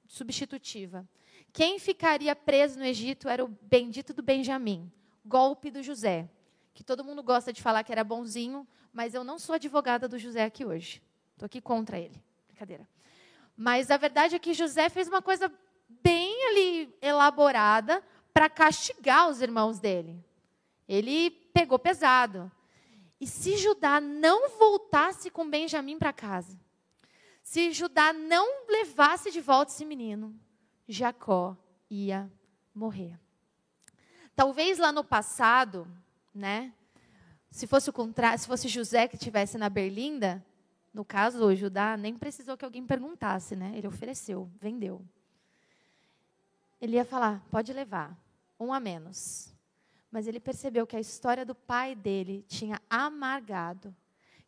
substitutiva. 0.07 1.07
Quem 1.53 1.79
ficaria 1.79 2.35
preso 2.35 2.79
no 2.79 2.85
Egito 2.85 3.29
era 3.29 3.45
o 3.45 3.47
bendito 3.47 4.13
do 4.13 4.23
Benjamim, 4.23 4.91
golpe 5.23 5.71
do 5.71 5.81
José, 5.81 6.29
que 6.73 6.83
todo 6.83 7.03
mundo 7.03 7.23
gosta 7.23 7.53
de 7.53 7.61
falar 7.61 7.83
que 7.83 7.91
era 7.91 8.03
bonzinho, 8.03 8.67
mas 8.95 9.13
eu 9.13 9.25
não 9.25 9.37
sou 9.37 9.55
advogada 9.55 10.07
do 10.07 10.17
José 10.17 10.45
aqui 10.45 10.63
hoje. 10.63 11.03
Estou 11.33 11.45
aqui 11.45 11.59
contra 11.59 11.99
ele. 11.99 12.23
Brincadeira. 12.47 12.87
Mas 13.57 13.91
a 13.91 13.97
verdade 13.97 14.35
é 14.35 14.39
que 14.39 14.53
José 14.53 14.87
fez 14.87 15.09
uma 15.09 15.21
coisa 15.21 15.51
bem 16.01 16.33
ali 16.47 16.95
elaborada 17.01 18.01
para 18.33 18.49
castigar 18.49 19.29
os 19.29 19.41
irmãos 19.41 19.79
dele. 19.79 20.23
Ele 20.87 21.29
pegou 21.29 21.77
pesado. 21.77 22.49
E 23.19 23.27
se 23.27 23.57
Judá 23.57 23.99
não 23.99 24.57
voltasse 24.57 25.29
com 25.29 25.49
Benjamim 25.49 25.99
para 25.99 26.13
casa, 26.13 26.57
se 27.43 27.73
Judá 27.73 28.13
não 28.13 28.65
levasse 28.69 29.29
de 29.29 29.41
volta 29.41 29.73
esse 29.73 29.83
menino, 29.83 30.33
Jacó 30.87 31.57
ia 31.89 32.31
morrer. 32.73 33.19
Talvez 34.37 34.77
lá 34.77 34.93
no 34.93 35.03
passado, 35.03 35.85
né? 36.33 36.73
Se 37.55 37.65
fosse 37.67 37.89
o 37.89 37.93
contrário, 37.93 38.37
se 38.37 38.47
fosse 38.47 38.67
José 38.67 39.07
que 39.07 39.15
estivesse 39.15 39.57
na 39.57 39.69
Berlinda, 39.69 40.45
no 40.93 41.05
caso 41.05 41.45
o 41.45 41.55
Judá 41.55 41.95
nem 41.95 42.13
precisou 42.13 42.57
que 42.57 42.65
alguém 42.65 42.85
perguntasse, 42.85 43.55
né? 43.55 43.71
Ele 43.77 43.87
ofereceu, 43.87 44.51
vendeu. 44.59 45.01
Ele 46.81 46.97
ia 46.97 47.05
falar: 47.05 47.41
"Pode 47.49 47.71
levar, 47.71 48.13
um 48.59 48.73
a 48.73 48.79
menos". 48.81 49.55
Mas 50.11 50.27
ele 50.27 50.37
percebeu 50.37 50.85
que 50.85 50.97
a 50.97 50.99
história 50.99 51.45
do 51.45 51.55
pai 51.55 51.95
dele 51.95 52.43
tinha 52.45 52.77
amargado, 52.89 53.95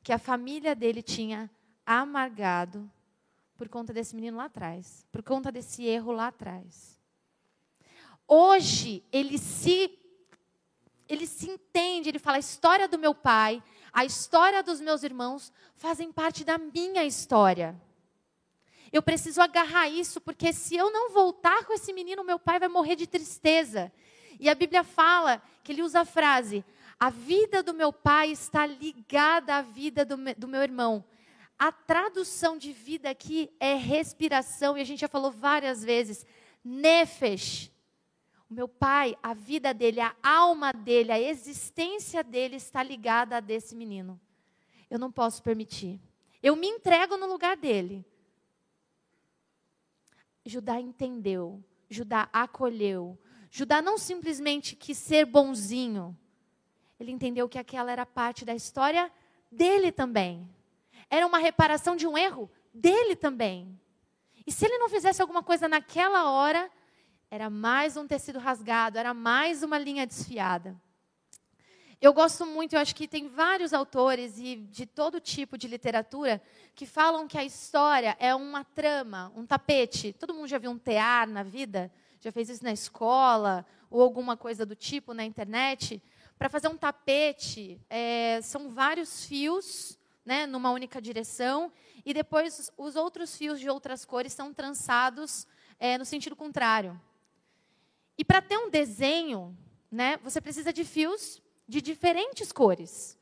que 0.04 0.12
a 0.12 0.20
família 0.20 0.76
dele 0.76 1.02
tinha 1.02 1.50
amargado 1.86 2.92
por 3.56 3.70
conta 3.70 3.94
desse 3.94 4.18
menino 4.18 4.36
lá 4.36 4.46
atrás, 4.48 5.08
por 5.14 5.24
conta 5.24 5.50
desse 5.50 5.86
erro 5.86 6.12
lá 6.12 6.28
atrás. 6.28 7.00
Hoje 8.28 9.02
ele 9.14 9.38
se 9.38 9.97
ele 11.08 11.26
se 11.26 11.50
entende, 11.50 12.10
ele 12.10 12.20
fala 12.20 12.38
a 12.38 12.40
história 12.40 12.88
do 12.88 12.98
meu 12.98 13.14
pai, 13.14 13.64
a 13.94 14.06
história 14.06 14.62
dos 14.62 14.82
meus 14.82 15.04
irmãos 15.04 15.52
fazem 15.76 16.12
parte 16.12 16.44
da 16.44 16.58
minha 16.58 17.04
história. 17.04 17.80
Eu 18.92 19.02
preciso 19.02 19.42
agarrar 19.42 19.90
isso, 19.90 20.22
porque 20.22 20.54
se 20.54 20.76
eu 20.76 20.92
não 20.92 21.12
voltar 21.12 21.66
com 21.66 21.74
esse 21.74 21.92
menino, 21.92 22.24
meu 22.24 22.40
pai 22.40 22.60
vai 22.60 22.70
morrer 22.70 22.96
de 22.96 23.08
tristeza. 23.08 23.92
E 24.40 24.50
a 24.50 24.56
Bíblia 24.56 24.84
fala 24.84 25.42
que 25.64 25.72
ele 25.72 25.82
usa 25.82 26.02
a 26.02 26.06
frase: 26.06 26.64
a 27.00 27.10
vida 27.10 27.62
do 27.62 27.74
meu 27.74 27.92
pai 27.92 28.32
está 28.32 28.66
ligada 28.66 29.56
à 29.56 29.62
vida 29.62 30.06
do, 30.06 30.16
do 30.38 30.48
meu 30.48 30.62
irmão. 30.62 31.04
A 31.60 31.72
tradução 31.72 32.58
de 32.58 32.72
vida 32.72 33.10
aqui 33.10 33.52
é 33.60 33.74
respiração, 33.74 34.78
e 34.78 34.82
a 34.82 34.84
gente 34.84 35.02
já 35.02 35.08
falou 35.08 35.32
várias 35.32 35.84
vezes. 35.84 36.26
Nefesh. 36.64 37.72
O 38.50 38.54
meu 38.54 38.68
pai, 38.68 39.18
a 39.22 39.34
vida 39.34 39.74
dele, 39.74 40.00
a 40.00 40.16
alma 40.24 40.72
dele, 40.72 41.12
a 41.12 41.20
existência 41.20 42.24
dele 42.24 42.56
está 42.56 42.82
ligada 42.82 43.38
a 43.38 43.40
desse 43.40 43.76
menino. 43.76 44.20
Eu 44.90 44.98
não 44.98 45.12
posso 45.12 45.44
permitir. 45.44 46.00
Eu 46.42 46.56
me 46.56 46.68
entrego 46.68 47.18
no 47.18 47.28
lugar 47.28 47.58
dele. 47.58 48.06
Judá 50.46 50.80
entendeu, 50.80 51.62
Judá 51.90 52.30
acolheu, 52.32 53.20
Judá 53.52 53.82
não 53.82 53.98
simplesmente 53.98 54.78
quis 54.78 54.98
ser 54.98 55.26
bonzinho, 55.26 56.18
ele 57.00 57.12
entendeu 57.12 57.48
que 57.48 57.60
aquela 57.60 57.92
era 57.92 58.06
parte 58.06 58.44
da 58.44 58.56
história 58.56 59.12
dele 59.52 59.92
também. 59.92 60.50
Era 61.10 61.28
uma 61.28 61.38
reparação 61.38 61.96
de 61.96 62.08
um 62.08 62.18
erro 62.18 62.50
dele 62.74 63.16
também. 63.16 63.80
E 64.46 64.52
se 64.52 64.66
ele 64.66 64.78
não 64.78 64.90
fizesse 64.90 65.22
alguma 65.22 65.44
coisa 65.44 65.68
naquela 65.68 66.32
hora, 66.32 66.72
era 67.30 67.50
mais 67.50 67.98
um 67.98 68.08
tecido 68.08 68.40
rasgado, 68.40 68.98
era 68.98 69.14
mais 69.14 69.64
uma 69.64 69.78
linha 69.78 70.08
desfiada. 70.08 70.76
Eu 72.00 72.14
gosto 72.14 72.46
muito, 72.46 72.74
eu 72.74 72.80
acho 72.80 72.96
que 72.96 73.08
tem 73.08 73.28
vários 73.28 73.74
autores 73.74 74.38
e 74.38 74.56
de 74.56 74.86
todo 74.86 75.20
tipo 75.20 75.58
de 75.58 75.68
literatura 75.68 76.42
que 76.76 76.86
falam 76.86 77.28
que 77.28 77.38
a 77.38 77.44
história 77.44 78.16
é 78.20 78.36
uma 78.36 78.64
trama, 78.64 79.32
um 79.36 79.46
tapete. 79.46 80.14
Todo 80.14 80.34
mundo 80.34 80.48
já 80.48 80.60
viu 80.60 80.70
um 80.70 80.78
tear 80.78 81.28
na 81.28 81.42
vida? 81.42 81.92
Já 82.20 82.32
fez 82.32 82.50
isso 82.50 82.64
na 82.64 82.72
escola 82.72 83.66
ou 83.90 84.02
alguma 84.02 84.38
coisa 84.38 84.66
do 84.66 84.76
tipo 84.76 85.14
na 85.14 85.26
internet? 85.26 86.02
Para 86.38 86.50
fazer 86.50 86.68
um 86.68 86.78
tapete, 86.78 87.82
é, 87.90 88.40
são 88.44 88.70
vários 88.70 89.26
fios 89.26 89.98
né, 90.24 90.46
numa 90.46 90.72
única 90.72 91.02
direção, 91.02 91.72
e 92.06 92.14
depois 92.14 92.70
os 92.78 92.98
outros 92.98 93.36
fios 93.38 93.62
de 93.62 93.70
outras 93.70 94.04
cores 94.04 94.34
são 94.34 94.54
trançados 94.54 95.48
é, 95.80 95.98
no 95.98 96.04
sentido 96.04 96.36
contrário. 96.36 97.00
E 98.18 98.26
para 98.26 98.42
ter 98.42 98.58
um 98.58 98.70
desenho, 98.70 99.56
né, 99.92 100.18
você 100.24 100.42
precisa 100.42 100.74
de 100.74 100.84
fios 100.84 101.42
de 101.68 101.82
diferentes 101.82 102.52
cores. 102.52 103.18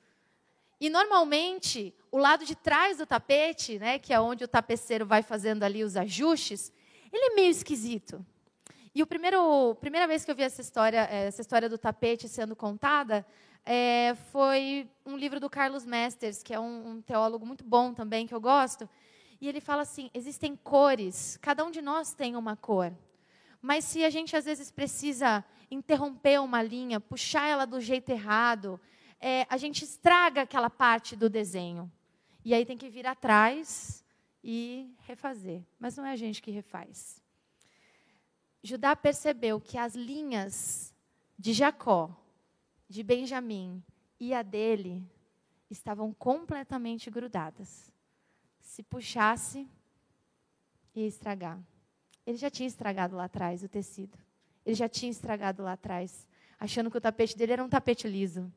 E 0.79 0.89
normalmente, 0.89 1.93
o 2.11 2.17
lado 2.17 2.45
de 2.45 2.55
trás 2.55 2.97
do 2.97 3.05
tapete, 3.05 3.79
né, 3.79 3.97
que 3.99 4.13
é 4.13 4.19
onde 4.19 4.43
o 4.43 4.47
tapeceiro 4.47 5.05
vai 5.05 5.21
fazendo 5.21 5.63
ali 5.63 5.83
os 5.83 5.97
ajustes, 5.97 6.71
ele 7.11 7.31
é 7.31 7.35
meio 7.35 7.49
esquisito. 7.49 8.25
E 8.93 9.05
primeiro, 9.05 9.75
primeira 9.75 10.07
vez 10.07 10.23
que 10.23 10.31
eu 10.31 10.35
vi 10.35 10.43
essa 10.43 10.61
história, 10.61 11.07
é, 11.11 11.27
essa 11.27 11.41
história 11.41 11.67
do 11.67 11.77
tapete 11.77 12.29
sendo 12.29 12.55
contada, 12.55 13.25
é, 13.65 14.15
foi 14.31 14.89
um 15.05 15.17
livro 15.17 15.39
do 15.39 15.49
Carlos 15.49 15.85
Mesters, 15.85 16.43
que 16.43 16.53
é 16.53 16.59
um, 16.59 16.91
um 16.91 17.01
teólogo 17.01 17.45
muito 17.45 17.63
bom 17.63 17.93
também, 17.93 18.27
que 18.27 18.33
eu 18.33 18.39
gosto. 18.39 18.87
E 19.41 19.49
ele 19.49 19.59
fala 19.59 19.81
assim: 19.81 20.09
existem 20.13 20.55
cores, 20.55 21.37
cada 21.41 21.65
um 21.65 21.71
de 21.71 21.81
nós 21.81 22.13
tem 22.13 22.35
uma 22.35 22.55
cor. 22.55 22.93
Mas 23.65 23.83
se 23.85 24.05
a 24.05 24.11
gente 24.11 24.35
às 24.35 24.45
vezes 24.45 24.69
precisa 24.69 25.43
interromper 25.71 26.39
uma 26.39 26.61
linha, 26.61 26.99
puxar 26.99 27.47
ela 27.47 27.65
do 27.65 27.81
jeito 27.81 28.11
errado, 28.11 28.79
é, 29.19 29.47
a 29.49 29.57
gente 29.57 29.83
estraga 29.83 30.43
aquela 30.43 30.69
parte 30.69 31.15
do 31.15 31.27
desenho. 31.27 31.91
E 32.43 32.53
aí 32.53 32.63
tem 32.63 32.77
que 32.77 32.91
vir 32.91 33.07
atrás 33.07 34.05
e 34.43 34.93
refazer. 34.99 35.63
Mas 35.79 35.97
não 35.97 36.05
é 36.05 36.11
a 36.11 36.15
gente 36.15 36.43
que 36.43 36.51
refaz. 36.51 37.19
Judá 38.61 38.95
percebeu 38.95 39.59
que 39.59 39.79
as 39.79 39.95
linhas 39.95 40.93
de 41.35 41.51
Jacó, 41.51 42.15
de 42.87 43.01
Benjamim 43.01 43.83
e 44.19 44.31
a 44.31 44.43
dele 44.43 45.03
estavam 45.71 46.13
completamente 46.13 47.09
grudadas. 47.09 47.91
Se 48.59 48.83
puxasse, 48.83 49.67
ia 50.93 51.07
estragar. 51.07 51.59
Ele 52.25 52.37
já 52.37 52.49
tinha 52.49 52.67
estragado 52.67 53.15
lá 53.15 53.25
atrás 53.25 53.63
o 53.63 53.69
tecido. 53.69 54.17
Ele 54.65 54.75
já 54.75 54.89
tinha 54.89 55.11
estragado 55.11 55.61
lá 55.63 55.73
atrás, 55.73 56.27
achando 56.59 56.89
que 56.89 56.97
o 56.97 57.01
tapete 57.01 57.37
dele 57.37 57.53
era 57.53 57.63
um 57.63 57.69
tapete 57.69 58.07
liso. 58.07 58.51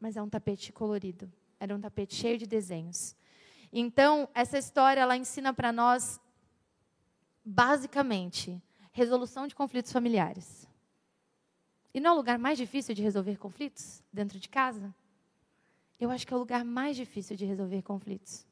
Mas 0.00 0.16
é 0.16 0.22
um 0.22 0.28
tapete 0.28 0.72
colorido. 0.72 1.30
Era 1.60 1.74
um 1.74 1.80
tapete 1.80 2.14
cheio 2.14 2.38
de 2.38 2.46
desenhos. 2.46 3.14
Então, 3.72 4.28
essa 4.34 4.56
história 4.58 5.00
ela 5.00 5.16
ensina 5.16 5.52
para 5.52 5.72
nós, 5.72 6.20
basicamente, 7.44 8.62
resolução 8.92 9.46
de 9.46 9.54
conflitos 9.54 9.92
familiares. 9.92 10.68
E 11.92 12.00
não 12.00 12.10
é 12.10 12.12
o 12.14 12.16
lugar 12.16 12.38
mais 12.38 12.56
difícil 12.56 12.94
de 12.94 13.02
resolver 13.02 13.36
conflitos 13.36 14.02
dentro 14.12 14.38
de 14.38 14.48
casa? 14.48 14.94
Eu 15.98 16.10
acho 16.10 16.26
que 16.26 16.32
é 16.32 16.36
o 16.36 16.40
lugar 16.40 16.64
mais 16.64 16.96
difícil 16.96 17.36
de 17.36 17.44
resolver 17.44 17.82
conflitos. 17.82 18.46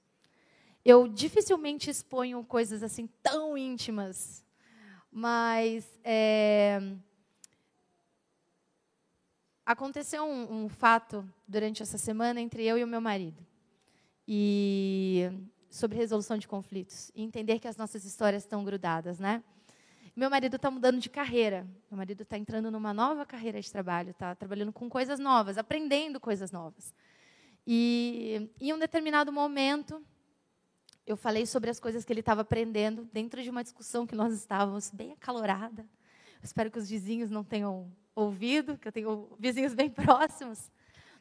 Eu 0.84 1.06
dificilmente 1.06 1.90
exponho 1.90 2.44
coisas 2.44 2.82
assim 2.82 3.08
tão 3.22 3.56
íntimas, 3.56 4.44
mas 5.12 5.86
é, 6.02 6.80
aconteceu 9.66 10.24
um, 10.24 10.64
um 10.64 10.68
fato 10.70 11.28
durante 11.46 11.82
essa 11.82 11.98
semana 11.98 12.40
entre 12.40 12.64
eu 12.64 12.78
e 12.78 12.84
o 12.84 12.86
meu 12.86 13.00
marido. 13.00 13.46
E 14.26 15.30
sobre 15.68 15.98
resolução 15.98 16.38
de 16.38 16.48
conflitos 16.48 17.10
e 17.14 17.22
entender 17.22 17.58
que 17.58 17.68
as 17.68 17.76
nossas 17.76 18.04
histórias 18.04 18.42
estão 18.42 18.64
grudadas, 18.64 19.18
né? 19.18 19.42
Meu 20.14 20.28
marido 20.28 20.56
está 20.56 20.70
mudando 20.70 20.98
de 21.00 21.08
carreira. 21.08 21.66
Meu 21.90 21.96
marido 21.96 22.22
está 22.22 22.36
entrando 22.36 22.70
numa 22.70 22.92
nova 22.92 23.24
carreira 23.24 23.60
de 23.60 23.70
trabalho, 23.70 24.10
está 24.10 24.34
trabalhando 24.34 24.72
com 24.72 24.88
coisas 24.88 25.18
novas, 25.18 25.56
aprendendo 25.56 26.20
coisas 26.20 26.52
novas. 26.52 26.94
E 27.66 28.50
em 28.60 28.72
um 28.72 28.78
determinado 28.78 29.32
momento, 29.32 30.02
eu 31.06 31.16
falei 31.16 31.46
sobre 31.46 31.70
as 31.70 31.80
coisas 31.80 32.04
que 32.04 32.12
ele 32.12 32.20
estava 32.20 32.42
aprendendo 32.42 33.08
dentro 33.12 33.42
de 33.42 33.50
uma 33.50 33.62
discussão 33.62 34.06
que 34.06 34.14
nós 34.14 34.32
estávamos 34.32 34.90
bem 34.90 35.12
acalorada. 35.12 35.86
Espero 36.42 36.70
que 36.70 36.78
os 36.78 36.88
vizinhos 36.88 37.30
não 37.30 37.42
tenham 37.42 37.90
ouvido, 38.14 38.76
que 38.78 38.86
eu 38.86 38.92
tenho 38.92 39.34
vizinhos 39.38 39.74
bem 39.74 39.88
próximos. 39.90 40.70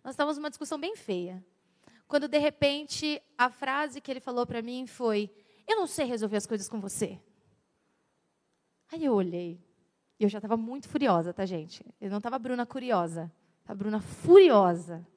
Nós 0.03 0.13
estávamos 0.13 0.37
numa 0.37 0.49
discussão 0.49 0.79
bem 0.79 0.95
feia. 0.95 1.43
Quando 2.07 2.27
de 2.27 2.37
repente 2.37 3.21
a 3.37 3.49
frase 3.49 4.01
que 4.01 4.11
ele 4.11 4.19
falou 4.19 4.45
para 4.45 4.61
mim 4.61 4.85
foi: 4.85 5.29
"Eu 5.67 5.77
não 5.77 5.87
sei 5.87 6.05
resolver 6.05 6.37
as 6.37 6.45
coisas 6.45 6.67
com 6.67 6.79
você". 6.79 7.19
Aí 8.91 9.05
eu 9.05 9.13
olhei. 9.13 9.59
E 10.19 10.23
eu 10.23 10.29
já 10.29 10.37
estava 10.37 10.57
muito 10.57 10.87
furiosa, 10.87 11.33
tá, 11.33 11.45
gente? 11.45 11.83
Eu 11.99 12.09
não 12.09 12.17
estava 12.17 12.37
Bruna 12.37 12.65
curiosa. 12.65 13.31
Estava 13.61 13.77
Bruna 13.77 14.01
furiosa. 14.01 15.07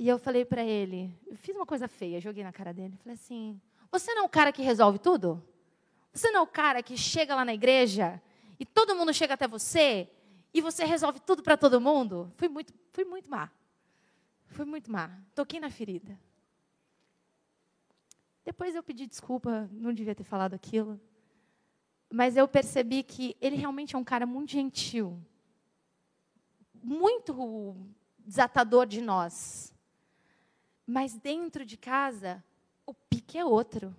E 0.00 0.08
eu 0.08 0.18
falei 0.18 0.46
para 0.46 0.64
ele, 0.64 1.14
eu 1.26 1.36
fiz 1.36 1.54
uma 1.54 1.66
coisa 1.66 1.86
feia, 1.86 2.22
joguei 2.22 2.42
na 2.42 2.50
cara 2.50 2.72
dele. 2.72 2.96
Falei 3.02 3.16
assim: 3.16 3.60
Você 3.92 4.14
não 4.14 4.22
é 4.22 4.24
o 4.24 4.30
cara 4.30 4.50
que 4.50 4.62
resolve 4.62 4.98
tudo? 4.98 5.44
Você 6.10 6.30
não 6.30 6.40
é 6.40 6.42
o 6.42 6.46
cara 6.46 6.82
que 6.82 6.96
chega 6.96 7.34
lá 7.34 7.44
na 7.44 7.52
igreja 7.52 8.18
e 8.58 8.64
todo 8.64 8.96
mundo 8.96 9.12
chega 9.12 9.34
até 9.34 9.46
você 9.46 10.08
e 10.54 10.62
você 10.62 10.86
resolve 10.86 11.20
tudo 11.20 11.42
para 11.42 11.54
todo 11.54 11.78
mundo? 11.82 12.32
Fui 12.38 12.48
muito, 12.48 12.72
fui 12.92 13.04
muito 13.04 13.30
má. 13.30 13.50
Fui 14.46 14.64
muito 14.64 14.90
má. 14.90 15.10
Toquei 15.34 15.60
na 15.60 15.68
ferida. 15.68 16.18
Depois 18.42 18.74
eu 18.74 18.82
pedi 18.82 19.06
desculpa, 19.06 19.68
não 19.70 19.92
devia 19.92 20.14
ter 20.14 20.24
falado 20.24 20.54
aquilo. 20.54 20.98
Mas 22.10 22.38
eu 22.38 22.48
percebi 22.48 23.02
que 23.02 23.36
ele 23.38 23.56
realmente 23.56 23.94
é 23.94 23.98
um 23.98 24.04
cara 24.04 24.24
muito 24.24 24.52
gentil, 24.52 25.22
muito 26.82 27.76
desatador 28.24 28.86
de 28.86 29.02
nós. 29.02 29.69
Mas 30.90 31.16
dentro 31.16 31.64
de 31.64 31.76
casa, 31.76 32.42
o 32.84 32.92
pique 32.92 33.38
é 33.38 33.44
outro. 33.44 33.94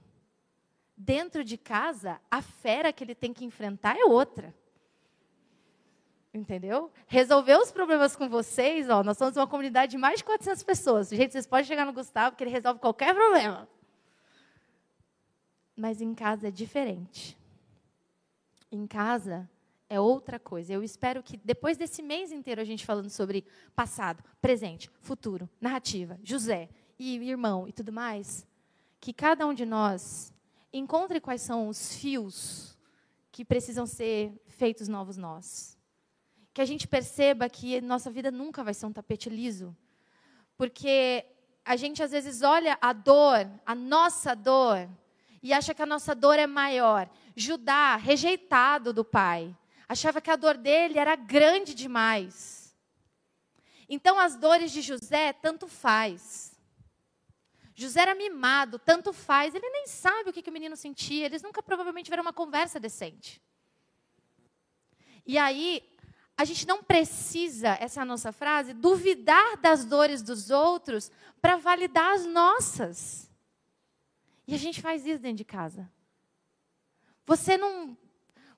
Dentro 0.95 1.43
de 1.43 1.57
casa, 1.57 2.19
a 2.29 2.41
fera 2.41 2.91
que 2.91 3.03
ele 3.03 3.15
tem 3.15 3.33
que 3.33 3.45
enfrentar 3.45 3.97
é 3.97 4.05
outra. 4.05 4.53
Entendeu? 6.33 6.91
Resolver 7.07 7.57
os 7.57 7.71
problemas 7.71 8.15
com 8.15 8.29
vocês, 8.29 8.89
ó, 8.89 9.03
nós 9.03 9.17
somos 9.17 9.35
uma 9.35 9.47
comunidade 9.47 9.91
de 9.91 9.97
mais 9.97 10.19
de 10.19 10.23
400 10.23 10.63
pessoas. 10.63 11.09
Gente, 11.09 11.31
vocês 11.31 11.47
podem 11.47 11.65
chegar 11.65 11.85
no 11.85 11.93
Gustavo 11.93 12.35
que 12.35 12.43
ele 12.43 12.51
resolve 12.51 12.79
qualquer 12.79 13.13
problema. 13.13 13.67
Mas 15.75 16.01
em 16.01 16.13
casa 16.13 16.47
é 16.47 16.51
diferente 16.51 17.37
em 18.71 18.87
casa 18.87 19.49
é 19.89 19.99
outra 19.99 20.39
coisa. 20.39 20.71
Eu 20.71 20.81
espero 20.81 21.21
que 21.21 21.37
depois 21.43 21.77
desse 21.77 22.01
mês 22.01 22.31
inteiro 22.31 22.61
a 22.61 22.63
gente 22.63 22.85
falando 22.85 23.09
sobre 23.09 23.45
passado, 23.75 24.23
presente, 24.41 24.89
futuro, 25.01 25.49
narrativa, 25.59 26.17
José 26.23 26.69
e 27.01 27.29
irmão 27.29 27.67
e 27.67 27.71
tudo 27.71 27.91
mais, 27.91 28.45
que 28.99 29.11
cada 29.11 29.45
um 29.45 29.53
de 29.53 29.65
nós 29.65 30.33
encontre 30.71 31.19
quais 31.19 31.41
são 31.41 31.67
os 31.67 31.95
fios 31.95 32.77
que 33.31 33.43
precisam 33.43 33.85
ser 33.85 34.33
feitos 34.47 34.87
novos 34.87 35.17
nós. 35.17 35.77
Que 36.53 36.61
a 36.61 36.65
gente 36.65 36.87
perceba 36.87 37.49
que 37.49 37.81
nossa 37.81 38.11
vida 38.11 38.29
nunca 38.29 38.63
vai 38.63 38.73
ser 38.73 38.85
um 38.85 38.93
tapete 38.93 39.29
liso. 39.29 39.75
Porque 40.57 41.25
a 41.65 41.75
gente 41.75 42.03
às 42.03 42.11
vezes 42.11 42.41
olha 42.41 42.77
a 42.81 42.93
dor, 42.93 43.49
a 43.65 43.73
nossa 43.73 44.35
dor, 44.35 44.87
e 45.41 45.53
acha 45.53 45.73
que 45.73 45.81
a 45.81 45.85
nossa 45.85 46.13
dor 46.13 46.37
é 46.37 46.45
maior. 46.45 47.09
Judá, 47.35 47.95
rejeitado 47.95 48.93
do 48.93 49.03
pai, 49.03 49.55
achava 49.87 50.21
que 50.21 50.29
a 50.29 50.35
dor 50.35 50.57
dele 50.57 50.99
era 50.99 51.15
grande 51.15 51.73
demais. 51.73 52.75
Então 53.89 54.19
as 54.19 54.35
dores 54.35 54.71
de 54.71 54.81
José 54.81 55.33
tanto 55.33 55.67
faz. 55.67 56.50
José 57.81 58.01
era 58.01 58.15
mimado, 58.15 58.79
tanto 58.79 59.11
faz. 59.11 59.55
Ele 59.55 59.69
nem 59.69 59.87
sabe 59.87 60.29
o 60.29 60.33
que, 60.33 60.41
que 60.41 60.49
o 60.49 60.53
menino 60.53 60.75
sentia. 60.75 61.25
Eles 61.25 61.41
nunca 61.41 61.63
provavelmente 61.63 62.05
tiveram 62.05 62.23
uma 62.23 62.33
conversa 62.33 62.79
decente. 62.79 63.41
E 65.25 65.37
aí, 65.37 65.83
a 66.37 66.45
gente 66.45 66.67
não 66.67 66.83
precisa, 66.83 67.77
essa 67.79 67.99
é 67.99 68.03
a 68.03 68.05
nossa 68.05 68.31
frase, 68.31 68.73
duvidar 68.73 69.57
das 69.57 69.85
dores 69.85 70.21
dos 70.21 70.49
outros 70.49 71.11
para 71.41 71.57
validar 71.57 72.15
as 72.15 72.25
nossas. 72.25 73.29
E 74.47 74.55
a 74.55 74.57
gente 74.57 74.81
faz 74.81 75.05
isso 75.05 75.19
dentro 75.19 75.37
de 75.37 75.45
casa. 75.45 75.89
Você 77.25 77.57
não 77.57 77.97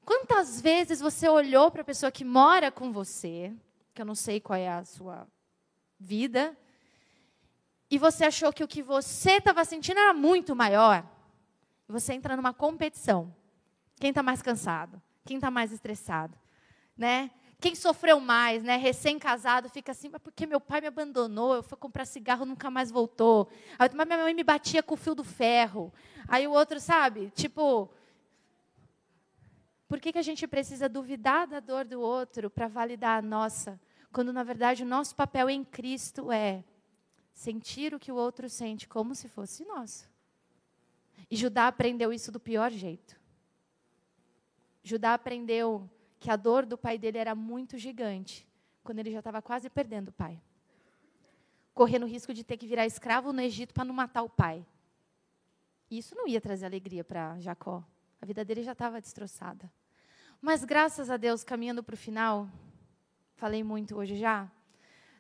Quantas 0.05 0.59
vezes 0.59 0.99
você 0.99 1.29
olhou 1.29 1.71
para 1.71 1.81
a 1.81 1.86
pessoa 1.86 2.12
que 2.12 2.25
mora 2.25 2.69
com 2.69 2.91
você, 2.91 3.53
que 3.93 4.01
eu 4.01 4.05
não 4.05 4.15
sei 4.15 4.39
qual 4.41 4.59
é 4.59 4.67
a 4.67 4.83
sua 4.83 5.25
vida, 5.97 6.57
e 7.93 7.97
você 7.99 8.25
achou 8.25 8.51
que 8.51 8.63
o 8.63 8.67
que 8.67 8.82
você 8.82 9.34
estava 9.34 9.63
sentindo 9.63 9.99
era 9.99 10.15
muito 10.15 10.56
maior? 10.56 11.08
Você 11.88 12.12
entra 12.13 12.36
numa 12.36 12.51
competição. 12.51 13.32
Quem 13.99 14.10
está 14.10 14.23
mais 14.23 14.41
cansado? 14.41 14.99
Quem 15.23 15.38
está 15.38 15.51
mais 15.51 15.71
estressado? 15.71 16.36
Né? 16.97 17.29
Quem 17.60 17.75
sofreu 17.75 18.19
mais, 18.19 18.63
né? 18.63 18.77
Recém-casado 18.77 19.69
fica 19.69 19.91
assim, 19.91 20.10
mas 20.10 20.19
porque 20.23 20.47
meu 20.47 20.60
pai 20.60 20.82
me 20.82 20.88
abandonou, 20.88 21.53
eu 21.53 21.62
fui 21.62 21.77
comprar 21.77 22.06
cigarro, 22.06 22.47
nunca 22.47 22.71
mais 22.71 22.89
voltou. 22.89 23.47
Aí, 23.77 23.88
mas 23.93 24.08
minha 24.08 24.23
mãe 24.23 24.34
me 24.34 24.43
batia 24.43 24.82
com 24.82 24.95
o 24.95 24.97
fio 24.97 25.13
do 25.13 25.23
ferro. 25.23 25.93
Aí 26.27 26.47
o 26.47 26.51
outro, 26.51 26.79
sabe? 26.79 27.29
Tipo, 27.36 27.91
por 29.88 29.99
que, 29.99 30.12
que 30.12 30.17
a 30.17 30.23
gente 30.23 30.47
precisa 30.47 30.89
duvidar 30.89 31.45
da 31.45 31.60
dor 31.60 31.86
do 31.86 32.01
outro 32.01 32.49
para 32.49 32.67
validar 32.67 33.19
a 33.19 33.21
nossa? 33.21 33.79
Quando, 34.12 34.34
na 34.34 34.41
verdade, 34.41 34.82
o 34.82 34.88
nosso 34.88 35.15
papel 35.15 35.47
em 35.47 35.63
Cristo 35.63 36.32
é 36.32 36.63
sentir 37.34 37.93
o 37.93 38.00
que 38.00 38.12
o 38.12 38.15
outro 38.15 38.50
sente 38.50 38.88
como 38.88 39.15
se 39.15 39.28
fosse 39.28 39.65
nosso. 39.65 40.10
E 41.30 41.36
Judá 41.36 41.67
aprendeu 41.67 42.13
isso 42.13 42.32
do 42.32 42.39
pior 42.39 42.72
jeito. 42.72 43.19
Judá 44.84 45.13
aprendeu 45.13 45.89
que 46.19 46.30
a 46.30 46.36
dor 46.36 46.65
do 46.65 46.78
pai 46.78 46.98
dele 46.98 47.17
era 47.17 47.34
muito 47.34 47.78
gigante, 47.78 48.48
quando 48.84 49.00
ele 49.00 49.12
já 49.12 49.19
estava 49.19 49.41
quase 49.41 49.69
perdendo 49.69 50.10
o 50.10 50.13
pai. 50.13 50.41
Correndo 51.74 52.04
o 52.04 52.08
risco 52.08 52.34
de 52.34 52.43
ter 52.43 52.58
que 52.58 52.67
virar 52.67 52.86
escravo 52.86 53.34
no 53.34 53.41
Egito 53.41 53.74
para 53.74 53.86
não 53.86 53.93
matar 53.93 54.22
o 54.22 54.30
pai. 54.30 54.65
Isso 55.89 56.15
não 56.15 56.28
ia 56.28 56.39
trazer 56.39 56.65
alegria 56.65 57.04
para 57.04 57.39
Jacó. 57.39 57.84
A 58.22 58.26
vida 58.26 58.46
dele 58.46 58.63
já 58.63 58.74
estava 58.74 59.02
destroçada. 59.02 59.72
Mas 60.41 60.63
graças 60.63 61.10
a 61.10 61.17
Deus, 61.17 61.43
caminhando 61.43 61.84
para 61.84 61.93
o 61.93 61.98
final, 61.98 62.50
falei 63.36 63.63
muito 63.63 63.96
hoje 63.96 64.17
já, 64.17 64.52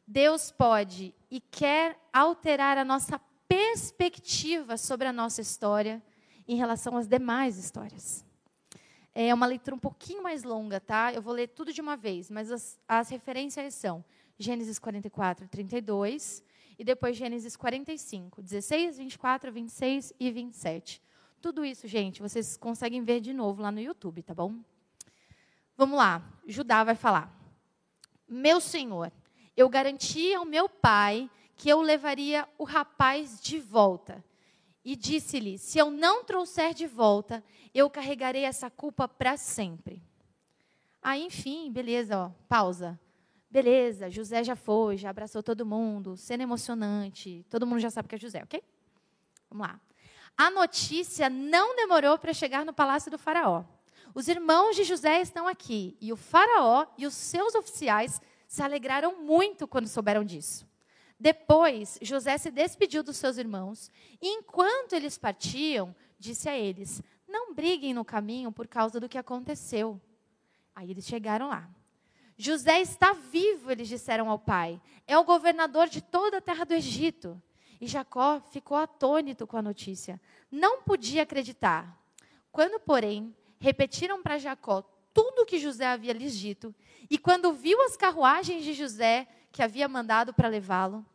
Deus 0.05 0.51
pode 0.51 1.15
e 1.31 1.39
quer 1.39 1.97
alterar 2.11 2.77
a 2.77 2.85
nossa 2.85 3.19
perspectiva 3.47 4.77
sobre 4.77 5.07
a 5.07 5.13
nossa 5.13 5.41
história 5.41 6.01
em 6.47 6.55
relação 6.55 6.97
às 6.97 7.07
demais 7.07 7.57
histórias. 7.57 8.25
É 9.15 9.33
uma 9.33 9.45
leitura 9.45 9.75
um 9.75 9.79
pouquinho 9.79 10.23
mais 10.23 10.43
longa, 10.43 10.79
tá? 10.79 11.13
Eu 11.13 11.21
vou 11.21 11.33
ler 11.33 11.47
tudo 11.49 11.71
de 11.71 11.79
uma 11.79 11.95
vez, 11.95 12.31
mas 12.31 12.51
as, 12.51 12.79
as 12.87 13.09
referências 13.09 13.75
são 13.75 14.03
Gênesis 14.37 14.79
44, 14.79 15.47
32, 15.47 16.43
e 16.77 16.83
depois 16.83 17.15
Gênesis 17.15 17.55
45, 17.55 18.41
16, 18.41 18.97
24, 18.97 19.51
26 19.51 20.13
e 20.19 20.31
27. 20.31 21.01
Tudo 21.39 21.63
isso, 21.63 21.87
gente, 21.87 22.21
vocês 22.21 22.57
conseguem 22.57 23.03
ver 23.03 23.21
de 23.21 23.33
novo 23.33 23.61
lá 23.61 23.71
no 23.71 23.79
YouTube, 23.79 24.23
tá 24.23 24.33
bom? 24.33 24.55
Vamos 25.77 25.97
lá, 25.97 26.23
Judá 26.47 26.83
vai 26.83 26.95
falar. 26.95 27.31
Meu 28.27 28.59
senhor, 28.59 29.11
eu 29.55 29.69
garanti 29.69 30.33
ao 30.33 30.45
meu 30.45 30.67
pai 30.67 31.29
que 31.55 31.69
eu 31.69 31.81
levaria 31.81 32.47
o 32.57 32.63
rapaz 32.63 33.39
de 33.41 33.59
volta. 33.59 34.23
E 34.83 34.95
disse-lhe: 34.95 35.57
Se 35.57 35.77
eu 35.77 35.89
não 35.89 36.23
trouxer 36.23 36.73
de 36.73 36.87
volta, 36.87 37.43
eu 37.73 37.89
carregarei 37.89 38.43
essa 38.43 38.69
culpa 38.69 39.07
para 39.07 39.37
sempre. 39.37 40.01
Aí, 41.01 41.23
enfim, 41.23 41.71
beleza, 41.71 42.17
ó, 42.17 42.31
pausa. 42.47 42.99
Beleza, 43.49 44.09
José 44.09 44.43
já 44.43 44.55
foi, 44.55 44.97
já 44.97 45.11
abraçou 45.11 45.43
todo 45.43 45.65
mundo, 45.65 46.17
cena 46.17 46.41
emocionante, 46.41 47.45
todo 47.51 47.67
mundo 47.67 47.79
já 47.79 47.91
sabe 47.91 48.07
que 48.07 48.15
é 48.15 48.17
José, 48.17 48.41
ok? 48.41 48.63
Vamos 49.47 49.67
lá. 49.67 49.79
A 50.35 50.49
notícia 50.49 51.29
não 51.29 51.75
demorou 51.75 52.17
para 52.17 52.33
chegar 52.33 52.65
no 52.65 52.73
palácio 52.73 53.11
do 53.11 53.17
Faraó. 53.19 53.63
Os 54.15 54.27
irmãos 54.27 54.75
de 54.75 54.83
José 54.83 55.21
estão 55.21 55.47
aqui 55.47 55.95
e 56.01 56.11
o 56.11 56.15
Faraó 56.15 56.87
e 56.97 57.05
os 57.05 57.13
seus 57.13 57.53
oficiais 57.53 58.19
se 58.53 58.61
alegraram 58.61 59.19
muito 59.19 59.67
quando 59.67 59.87
souberam 59.87 60.23
disso. 60.23 60.63
Depois, 61.19 61.97
José 62.03 62.37
se 62.37 62.51
despediu 62.51 63.01
dos 63.01 63.17
seus 63.17 63.39
irmãos 63.39 63.89
e, 64.21 64.27
enquanto 64.27 64.93
eles 64.93 65.17
partiam, 65.17 65.95
disse 66.19 66.47
a 66.47 66.55
eles: 66.55 67.01
Não 67.27 67.55
briguem 67.55 67.95
no 67.95 68.05
caminho 68.05 68.51
por 68.51 68.67
causa 68.67 68.99
do 68.99 69.09
que 69.09 69.17
aconteceu. 69.17 69.99
Aí 70.75 70.91
eles 70.91 71.07
chegaram 71.07 71.49
lá. 71.49 71.67
José 72.37 72.79
está 72.79 73.13
vivo, 73.13 73.71
eles 73.71 73.87
disseram 73.87 74.29
ao 74.29 74.37
pai. 74.37 74.79
É 75.07 75.17
o 75.17 75.23
governador 75.23 75.89
de 75.89 76.03
toda 76.03 76.37
a 76.37 76.41
terra 76.41 76.63
do 76.63 76.75
Egito. 76.75 77.41
E 77.81 77.87
Jacó 77.87 78.39
ficou 78.39 78.77
atônito 78.77 79.47
com 79.47 79.57
a 79.57 79.63
notícia. 79.63 80.21
Não 80.51 80.83
podia 80.83 81.23
acreditar. 81.23 81.99
Quando, 82.51 82.79
porém, 82.79 83.35
repetiram 83.59 84.21
para 84.21 84.37
Jacó 84.37 84.83
tudo 85.13 85.45
que 85.45 85.59
José 85.59 85.85
havia 85.85 86.13
lhes 86.13 86.37
dito, 86.37 86.73
e 87.09 87.17
quando 87.17 87.53
viu 87.53 87.81
as 87.83 87.95
carruagens 87.95 88.63
de 88.63 88.73
José 88.73 89.27
que 89.51 89.61
havia 89.61 89.87
mandado 89.87 90.33
para 90.33 90.47
levá-lo, 90.47 91.05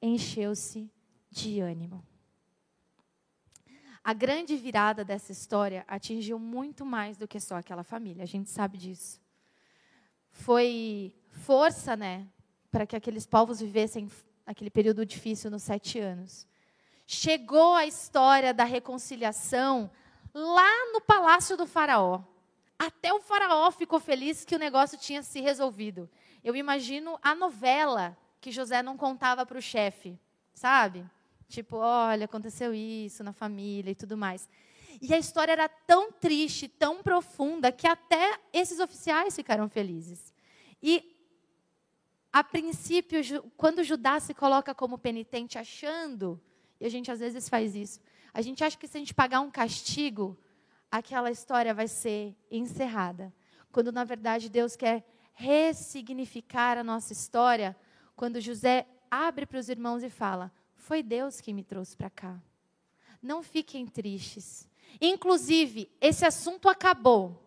encheu-se 0.00 0.90
de 1.30 1.60
ânimo. 1.60 2.04
A 4.04 4.12
grande 4.14 4.56
virada 4.56 5.04
dessa 5.04 5.32
história 5.32 5.84
atingiu 5.86 6.38
muito 6.38 6.86
mais 6.86 7.18
do 7.18 7.28
que 7.28 7.40
só 7.40 7.56
aquela 7.56 7.82
família, 7.82 8.22
a 8.22 8.26
gente 8.26 8.48
sabe 8.48 8.78
disso. 8.78 9.20
Foi 10.30 11.14
força, 11.30 11.96
né, 11.96 12.26
para 12.70 12.86
que 12.86 12.96
aqueles 12.96 13.26
povos 13.26 13.60
vivessem 13.60 14.08
aquele 14.46 14.70
período 14.70 15.04
difícil 15.04 15.50
nos 15.50 15.62
sete 15.62 15.98
anos. 15.98 16.46
Chegou 17.06 17.74
a 17.74 17.86
história 17.86 18.54
da 18.54 18.64
reconciliação 18.64 19.90
lá 20.32 20.92
no 20.92 21.00
palácio 21.00 21.56
do 21.56 21.66
Faraó. 21.66 22.22
Até 22.78 23.12
o 23.12 23.20
Faraó 23.20 23.70
ficou 23.70 23.98
feliz 23.98 24.44
que 24.44 24.54
o 24.54 24.58
negócio 24.58 24.96
tinha 24.96 25.22
se 25.22 25.40
resolvido. 25.40 26.08
Eu 26.44 26.54
imagino 26.54 27.18
a 27.20 27.34
novela 27.34 28.16
que 28.40 28.52
José 28.52 28.82
não 28.82 28.96
contava 28.96 29.44
para 29.44 29.58
o 29.58 29.62
chefe, 29.62 30.16
sabe? 30.54 31.04
Tipo, 31.48 31.76
olha, 31.78 32.26
aconteceu 32.26 32.72
isso 32.72 33.24
na 33.24 33.32
família 33.32 33.90
e 33.90 33.94
tudo 33.94 34.16
mais. 34.16 34.48
E 35.00 35.12
a 35.12 35.18
história 35.18 35.52
era 35.52 35.68
tão 35.68 36.12
triste, 36.12 36.68
tão 36.68 37.02
profunda, 37.02 37.72
que 37.72 37.86
até 37.86 38.38
esses 38.52 38.78
oficiais 38.80 39.34
ficaram 39.34 39.68
felizes. 39.68 40.32
E, 40.82 41.16
a 42.32 42.44
princípio, 42.44 43.20
quando 43.56 43.82
Judá 43.82 44.20
se 44.20 44.34
coloca 44.34 44.74
como 44.74 44.98
penitente, 44.98 45.58
achando, 45.58 46.40
e 46.80 46.86
a 46.86 46.88
gente 46.88 47.10
às 47.10 47.20
vezes 47.20 47.48
faz 47.48 47.74
isso, 47.74 48.00
a 48.32 48.42
gente 48.42 48.62
acha 48.62 48.76
que 48.76 48.86
se 48.86 48.96
a 48.96 49.00
gente 49.00 49.14
pagar 49.14 49.40
um 49.40 49.50
castigo, 49.50 50.38
aquela 50.90 51.30
história 51.30 51.74
vai 51.74 51.88
ser 51.88 52.36
encerrada. 52.50 53.32
Quando, 53.70 53.92
na 53.92 54.04
verdade, 54.04 54.48
Deus 54.48 54.76
quer 54.76 55.04
ressignificar 55.32 56.78
a 56.78 56.84
nossa 56.84 57.12
história, 57.12 57.76
quando 58.16 58.40
José 58.40 58.86
abre 59.10 59.46
para 59.46 59.58
os 59.58 59.68
irmãos 59.68 60.02
e 60.02 60.10
fala: 60.10 60.52
Foi 60.74 61.02
Deus 61.02 61.40
que 61.40 61.52
me 61.52 61.62
trouxe 61.62 61.96
para 61.96 62.10
cá. 62.10 62.40
Não 63.22 63.42
fiquem 63.42 63.86
tristes. 63.86 64.68
Inclusive, 65.00 65.90
esse 66.00 66.24
assunto 66.24 66.68
acabou. 66.68 67.44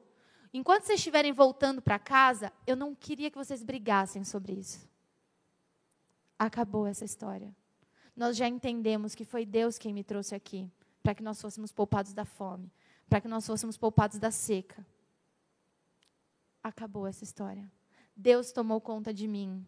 Enquanto 0.53 0.83
vocês 0.83 0.99
estiverem 0.99 1.31
voltando 1.31 1.81
para 1.81 1.97
casa, 1.97 2.51
eu 2.67 2.75
não 2.75 2.93
queria 2.93 3.31
que 3.31 3.37
vocês 3.37 3.63
brigassem 3.63 4.23
sobre 4.23 4.53
isso. 4.53 4.87
Acabou 6.37 6.85
essa 6.85 7.05
história. 7.05 7.55
Nós 8.15 8.35
já 8.35 8.47
entendemos 8.47 9.15
que 9.15 9.23
foi 9.23 9.45
Deus 9.45 9.77
quem 9.77 9.93
me 9.93 10.03
trouxe 10.03 10.35
aqui 10.35 10.69
para 11.01 11.15
que 11.15 11.23
nós 11.23 11.41
fôssemos 11.41 11.71
poupados 11.71 12.13
da 12.13 12.25
fome, 12.25 12.71
para 13.11 13.19
que 13.19 13.27
nós 13.27 13.45
fôssemos 13.45 13.75
poupados 13.75 14.17
da 14.17 14.31
seca. 14.31 14.87
Acabou 16.63 17.05
essa 17.05 17.25
história. 17.25 17.69
Deus 18.15 18.53
tomou 18.53 18.79
conta 18.79 19.13
de 19.13 19.27
mim 19.27 19.65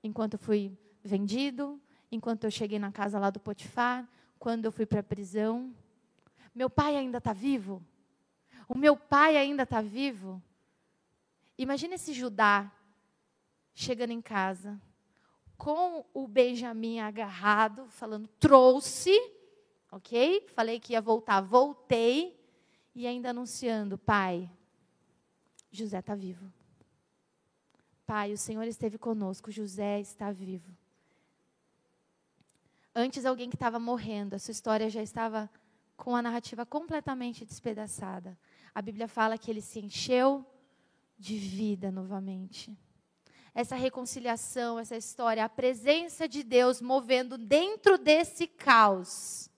enquanto 0.00 0.34
eu 0.34 0.38
fui 0.38 0.78
vendido, 1.02 1.82
enquanto 2.12 2.44
eu 2.44 2.52
cheguei 2.52 2.78
na 2.78 2.92
casa 2.92 3.18
lá 3.18 3.30
do 3.30 3.40
Potifar, 3.40 4.08
quando 4.38 4.64
eu 4.64 4.70
fui 4.70 4.86
para 4.86 5.00
a 5.00 5.02
prisão. 5.02 5.74
Meu 6.54 6.70
pai 6.70 6.96
ainda 6.96 7.18
está 7.18 7.32
vivo? 7.32 7.84
O 8.68 8.78
meu 8.78 8.96
pai 8.96 9.36
ainda 9.36 9.64
está 9.64 9.80
vivo? 9.80 10.40
Imagina 11.58 11.96
esse 11.96 12.12
Judá 12.12 12.70
chegando 13.74 14.12
em 14.12 14.22
casa, 14.22 14.80
com 15.58 16.06
o 16.14 16.28
Benjamim 16.28 17.00
agarrado, 17.00 17.88
falando: 17.88 18.28
trouxe 18.38 19.18
ok? 19.90 20.46
Falei 20.54 20.78
que 20.78 20.92
ia 20.92 21.00
voltar, 21.00 21.40
voltei. 21.40 22.40
E 22.94 23.06
ainda 23.06 23.30
anunciando, 23.30 23.96
pai, 23.96 24.50
José 25.70 25.98
está 25.98 26.14
vivo. 26.14 26.52
Pai, 28.06 28.32
o 28.32 28.38
Senhor 28.38 28.64
esteve 28.64 28.98
conosco, 28.98 29.50
José 29.50 30.00
está 30.00 30.30
vivo. 30.30 30.70
Antes, 32.94 33.24
alguém 33.24 33.48
que 33.48 33.56
estava 33.56 33.78
morrendo, 33.78 34.34
a 34.34 34.38
sua 34.38 34.52
história 34.52 34.90
já 34.90 35.02
estava 35.02 35.48
com 35.96 36.14
a 36.14 36.20
narrativa 36.20 36.66
completamente 36.66 37.44
despedaçada. 37.44 38.38
A 38.74 38.82
Bíblia 38.82 39.08
fala 39.08 39.38
que 39.38 39.50
ele 39.50 39.62
se 39.62 39.80
encheu 39.80 40.44
de 41.18 41.38
vida 41.38 41.90
novamente. 41.90 42.76
Essa 43.54 43.76
reconciliação, 43.76 44.78
essa 44.78 44.96
história, 44.96 45.44
a 45.44 45.48
presença 45.48 46.28
de 46.28 46.42
Deus 46.42 46.82
movendo 46.82 47.38
dentro 47.38 47.96
desse 47.96 48.46
caos 48.46 49.50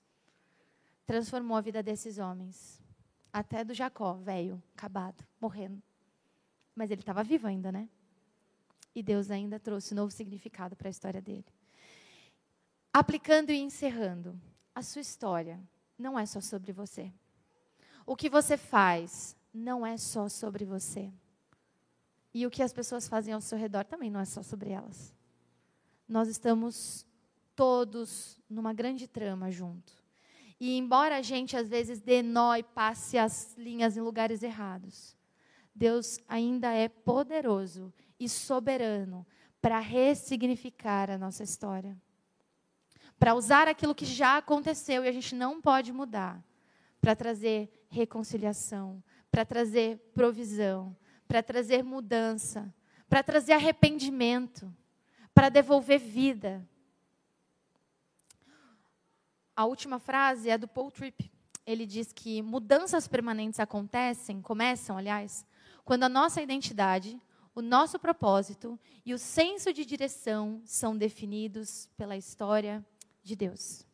transformou 1.07 1.57
a 1.57 1.61
vida 1.61 1.83
desses 1.83 2.19
homens. 2.19 2.74
Até 3.35 3.65
do 3.65 3.75
Jacó, 3.75 4.13
velho, 4.13 4.63
acabado, 4.77 5.25
morrendo. 5.41 5.83
Mas 6.73 6.93
ele 6.93 7.03
estava 7.03 7.25
vivo 7.25 7.49
ainda, 7.49 7.73
né? 7.73 7.89
E 8.95 9.03
Deus 9.03 9.29
ainda 9.29 9.59
trouxe 9.59 9.93
novo 9.93 10.13
significado 10.13 10.77
para 10.77 10.89
a 10.89 10.91
história 10.91 11.21
dele. 11.21 11.45
Aplicando 12.93 13.51
e 13.51 13.59
encerrando, 13.59 14.41
a 14.73 14.83
sua 14.83 15.01
história 15.01 15.61
não 15.99 16.17
é 16.17 16.25
só 16.25 16.41
sobre 16.41 16.71
você. 16.73 17.13
O 18.07 18.15
que 18.15 18.31
você 18.31 18.57
faz 18.57 19.37
não 19.53 19.85
é 19.85 19.97
só 19.97 20.29
sobre 20.29 20.65
você. 20.65 21.13
E 22.33 22.47
o 22.47 22.51
que 22.51 22.63
as 22.63 22.73
pessoas 22.73 23.09
fazem 23.09 23.35
ao 23.35 23.41
seu 23.41 23.59
redor 23.59 23.85
também 23.85 24.13
não 24.13 24.21
é 24.21 24.25
só 24.25 24.45
sobre 24.45 24.71
elas. 24.71 25.13
Nós 26.09 26.29
estamos 26.29 27.05
todos 27.57 28.39
numa 28.49 28.73
grande 28.73 29.09
trama 29.09 29.51
junto. 29.51 30.04
E 30.65 30.79
embora 30.79 31.19
a 31.19 31.21
gente 31.21 31.59
às 31.59 31.69
vezes 31.69 32.01
dê 32.01 32.23
nó 32.23 32.57
e 32.57 32.63
passe 32.63 33.19
as 33.19 33.55
linhas 33.59 33.99
em 33.99 34.01
lugares 34.01 34.43
errados, 34.43 35.15
Deus 35.75 36.19
ainda 36.27 36.73
é 36.73 36.89
poderoso 36.89 37.93
e 38.19 38.31
soberano 38.31 39.27
para 39.61 39.79
ressignificar 39.79 41.11
a 41.11 41.19
nossa 41.19 41.43
história. 41.43 41.95
Para 43.19 43.35
usar 43.35 43.69
aquilo 43.69 43.95
que 43.95 44.07
já 44.07 44.39
aconteceu 44.39 45.05
e 45.05 45.09
a 45.09 45.13
gente 45.13 45.35
não 45.35 45.61
pode 45.61 45.93
mudar, 45.93 46.43
para 46.99 47.15
trazer 47.15 47.87
reconciliação, 47.91 49.05
para 49.31 49.45
trazer 49.45 49.99
provisão, 50.15 50.97
para 51.29 51.43
trazer 51.43 51.85
mudança, 51.85 52.75
para 53.07 53.23
trazer 53.23 53.53
arrependimento, 53.53 54.75
para 55.35 55.51
devolver 55.51 55.99
vida. 56.01 56.67
A 59.57 59.65
última 59.65 59.99
frase 59.99 60.51
é 60.51 60.59
do 60.59 60.67
Paul 60.67 60.91
Tripp. 60.91 61.31
Ele 61.65 61.87
diz 61.87 62.13
que 62.13 62.43
mudanças 62.43 63.07
permanentes 63.07 63.61
acontecem, 63.61 64.43
começam, 64.43 64.99
aliás, 64.99 65.47
quando 65.85 66.03
a 66.03 66.09
nossa 66.09 66.43
identidade, 66.43 67.21
o 67.55 67.63
nosso 67.63 67.99
propósito 67.99 68.79
e 69.07 69.15
o 69.15 69.19
senso 69.19 69.73
de 69.73 69.85
direção 69.85 70.61
são 70.65 70.97
definidos 70.97 71.89
pela 71.97 72.17
história 72.17 72.85
de 73.23 73.37
Deus. 73.37 73.87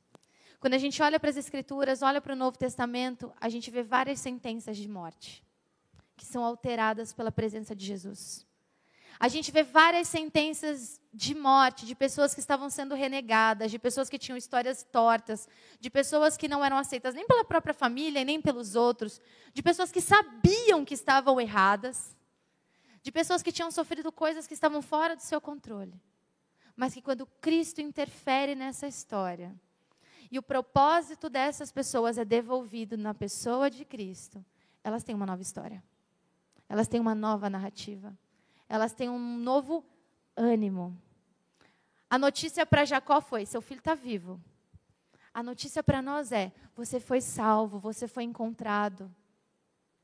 Quando 0.58 0.74
a 0.74 0.78
gente 0.78 1.02
olha 1.02 1.20
para 1.20 1.30
as 1.30 1.36
Escrituras, 1.36 2.02
olha 2.02 2.20
para 2.20 2.32
o 2.32 2.36
Novo 2.36 2.56
Testamento, 2.58 3.32
a 3.40 3.48
gente 3.48 3.70
vê 3.70 3.82
várias 3.82 4.20
sentenças 4.20 4.76
de 4.76 4.88
morte 4.88 5.44
que 6.16 6.26
são 6.26 6.44
alteradas 6.44 7.14
pela 7.14 7.32
presença 7.32 7.74
de 7.74 7.86
Jesus. 7.86 8.46
A 9.18 9.28
gente 9.28 9.50
vê 9.50 9.62
várias 9.62 10.08
sentenças 10.08 11.00
de 11.12 11.34
morte, 11.34 11.84
de 11.84 11.94
pessoas 11.94 12.32
que 12.32 12.40
estavam 12.40 12.70
sendo 12.70 12.94
renegadas, 12.94 13.70
de 13.70 13.78
pessoas 13.78 14.08
que 14.08 14.18
tinham 14.18 14.36
histórias 14.36 14.82
tortas, 14.84 15.48
de 15.80 15.90
pessoas 15.90 16.36
que 16.36 16.48
não 16.48 16.64
eram 16.64 16.76
aceitas 16.76 17.14
nem 17.14 17.26
pela 17.26 17.44
própria 17.44 17.74
família 17.74 18.20
e 18.20 18.24
nem 18.24 18.40
pelos 18.40 18.76
outros, 18.76 19.20
de 19.52 19.62
pessoas 19.62 19.90
que 19.90 20.00
sabiam 20.00 20.84
que 20.84 20.94
estavam 20.94 21.40
erradas, 21.40 22.16
de 23.02 23.10
pessoas 23.10 23.42
que 23.42 23.50
tinham 23.50 23.70
sofrido 23.70 24.12
coisas 24.12 24.46
que 24.46 24.54
estavam 24.54 24.80
fora 24.80 25.16
do 25.16 25.22
seu 25.22 25.40
controle. 25.40 26.00
Mas 26.76 26.94
que 26.94 27.02
quando 27.02 27.26
Cristo 27.26 27.80
interfere 27.80 28.54
nessa 28.54 28.86
história, 28.86 29.54
e 30.30 30.38
o 30.38 30.42
propósito 30.42 31.28
dessas 31.28 31.72
pessoas 31.72 32.16
é 32.16 32.24
devolvido 32.24 32.96
na 32.96 33.12
pessoa 33.12 33.68
de 33.68 33.84
Cristo, 33.84 34.44
elas 34.84 35.02
têm 35.02 35.14
uma 35.14 35.26
nova 35.26 35.42
história. 35.42 35.82
Elas 36.68 36.86
têm 36.86 37.00
uma 37.00 37.16
nova 37.16 37.50
narrativa 37.50 38.16
elas 38.70 38.94
têm 38.94 39.10
um 39.10 39.36
novo 39.36 39.84
ânimo. 40.36 40.96
A 42.08 42.16
notícia 42.16 42.64
para 42.64 42.84
Jacó 42.84 43.20
foi: 43.20 43.44
seu 43.44 43.60
filho 43.60 43.80
está 43.80 43.96
vivo. 43.96 44.40
A 45.34 45.42
notícia 45.42 45.82
para 45.82 46.00
nós 46.00 46.30
é: 46.30 46.52
você 46.76 47.00
foi 47.00 47.20
salvo, 47.20 47.80
você 47.80 48.06
foi 48.06 48.22
encontrado. 48.22 49.12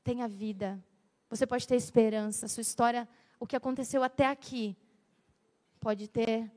Tenha 0.03 0.27
vida. 0.27 0.83
Você 1.29 1.47
pode 1.47 1.65
ter 1.65 1.77
esperança. 1.77 2.49
Sua 2.49 2.59
história, 2.59 3.07
o 3.39 3.47
que 3.47 3.55
aconteceu 3.55 4.03
até 4.03 4.27
aqui, 4.27 4.75
pode 5.79 6.09
ter 6.09 6.51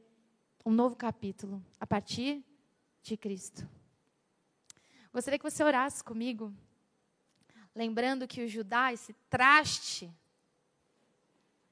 um 0.66 0.72
novo 0.72 0.96
capítulo 0.96 1.64
a 1.78 1.86
partir 1.86 2.44
de 3.02 3.16
Cristo. 3.16 3.68
Gostaria 5.12 5.38
que 5.38 5.48
você 5.48 5.62
orasse 5.62 6.02
comigo, 6.02 6.52
lembrando 7.72 8.26
que 8.26 8.42
o 8.44 8.48
Judá, 8.48 8.92
esse 8.92 9.12
traste 9.28 10.12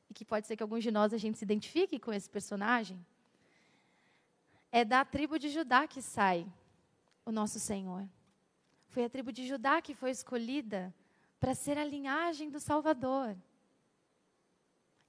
e 0.08 0.14
que 0.14 0.24
pode 0.24 0.46
ser 0.46 0.56
que 0.56 0.62
alguns 0.62 0.82
de 0.82 0.90
nós 0.90 1.12
a 1.12 1.18
gente 1.18 1.38
se 1.38 1.44
identifique 1.44 1.98
com 1.98 2.12
esse 2.12 2.28
personagem, 2.28 3.04
é 4.70 4.84
da 4.84 5.04
tribo 5.04 5.38
de 5.38 5.48
Judá 5.48 5.86
que 5.86 6.02
sai 6.02 6.46
o 7.24 7.32
nosso 7.32 7.58
Senhor. 7.58 8.08
Foi 8.88 9.04
a 9.04 9.10
tribo 9.10 9.32
de 9.32 9.46
Judá 9.46 9.80
que 9.80 9.94
foi 9.94 10.10
escolhida 10.10 10.94
para 11.38 11.54
ser 11.54 11.78
a 11.78 11.84
linhagem 11.84 12.50
do 12.50 12.60
Salvador. 12.60 13.36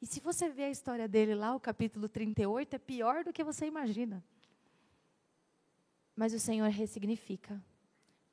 E 0.01 0.05
se 0.05 0.19
você 0.19 0.49
vê 0.49 0.63
a 0.65 0.69
história 0.69 1.07
dele 1.07 1.35
lá, 1.35 1.53
o 1.55 1.59
capítulo 1.59 2.07
38, 2.07 2.75
é 2.75 2.79
pior 2.79 3.23
do 3.23 3.33
que 3.33 3.43
você 3.43 3.65
imagina. 3.65 4.23
Mas 6.15 6.33
o 6.33 6.39
Senhor 6.39 6.69
ressignifica. 6.69 7.61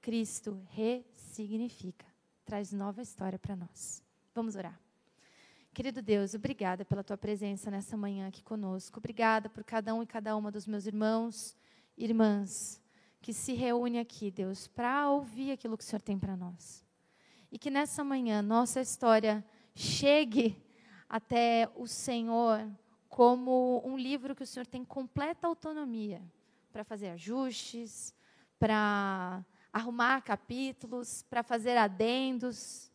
Cristo 0.00 0.61
ressignifica. 0.70 2.07
Traz 2.44 2.72
nova 2.72 3.02
história 3.02 3.38
para 3.38 3.57
nós. 3.57 4.02
Vamos 4.33 4.55
orar. 4.55 4.86
Querido 5.76 6.00
Deus, 6.00 6.32
obrigada 6.32 6.86
pela 6.86 7.04
tua 7.04 7.18
presença 7.18 7.70
nessa 7.70 7.98
manhã 7.98 8.28
aqui 8.28 8.42
conosco. 8.42 8.98
Obrigada 8.98 9.50
por 9.50 9.62
cada 9.62 9.94
um 9.94 10.02
e 10.02 10.06
cada 10.06 10.34
uma 10.34 10.50
dos 10.50 10.66
meus 10.66 10.86
irmãos 10.86 11.54
e 11.98 12.04
irmãs 12.04 12.82
que 13.20 13.30
se 13.34 13.52
reúne 13.52 13.98
aqui, 13.98 14.30
Deus, 14.30 14.66
para 14.66 15.10
ouvir 15.10 15.52
aquilo 15.52 15.76
que 15.76 15.84
o 15.84 15.86
Senhor 15.86 16.00
tem 16.00 16.18
para 16.18 16.34
nós. 16.34 16.82
E 17.52 17.58
que 17.58 17.68
nessa 17.68 18.02
manhã 18.02 18.40
nossa 18.40 18.80
história 18.80 19.44
chegue 19.74 20.56
até 21.06 21.70
o 21.76 21.86
Senhor 21.86 22.66
como 23.06 23.82
um 23.84 23.98
livro 23.98 24.34
que 24.34 24.44
o 24.44 24.46
Senhor 24.46 24.66
tem 24.66 24.82
completa 24.82 25.46
autonomia 25.46 26.22
para 26.72 26.84
fazer 26.84 27.10
ajustes, 27.10 28.14
para 28.58 29.44
arrumar 29.70 30.22
capítulos, 30.22 31.22
para 31.28 31.42
fazer 31.42 31.76
adendos 31.76 32.90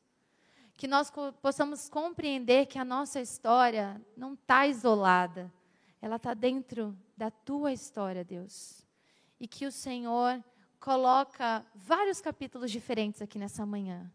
que 0.82 0.88
nós 0.88 1.13
possamos 1.44 1.88
compreender 1.88 2.65
que 2.65 2.80
a 2.80 2.84
nossa 2.84 3.22
história 3.22 4.02
não 4.17 4.34
está 4.34 4.65
isolada, 4.65 5.54
ela 6.02 6.15
está 6.15 6.34
dentro 6.34 6.98
da 7.15 7.30
tua 7.30 7.72
história, 7.72 8.24
Deus. 8.24 8.84
E 9.39 9.48
que 9.48 9.67
o 9.67 9.72
Senhor 9.72 10.44
coloca 10.80 11.63
vários 11.76 12.20
capítulos 12.20 12.72
diferentes 12.72 13.22
aqui 13.22 13.38
nessa 13.38 13.63
manhã, 13.63 14.12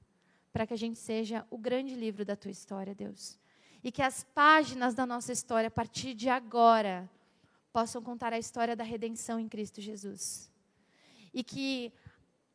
para 0.52 0.66
que 0.66 0.74
a 0.74 0.76
gente 0.76 0.98
seja 0.98 1.46
o 1.52 1.56
grande 1.56 1.94
livro 1.94 2.24
da 2.24 2.34
tua 2.34 2.50
história, 2.50 2.96
Deus. 2.96 3.38
E 3.80 3.92
que 3.92 4.02
as 4.02 4.24
páginas 4.24 4.92
da 4.92 5.06
nossa 5.06 5.30
história, 5.30 5.68
a 5.68 5.70
partir 5.70 6.14
de 6.14 6.28
agora, 6.28 7.08
possam 7.72 8.02
contar 8.02 8.32
a 8.32 8.40
história 8.40 8.74
da 8.74 8.82
redenção 8.82 9.38
em 9.38 9.48
Cristo 9.48 9.80
Jesus. 9.80 10.50
E 11.32 11.44
que 11.44 11.92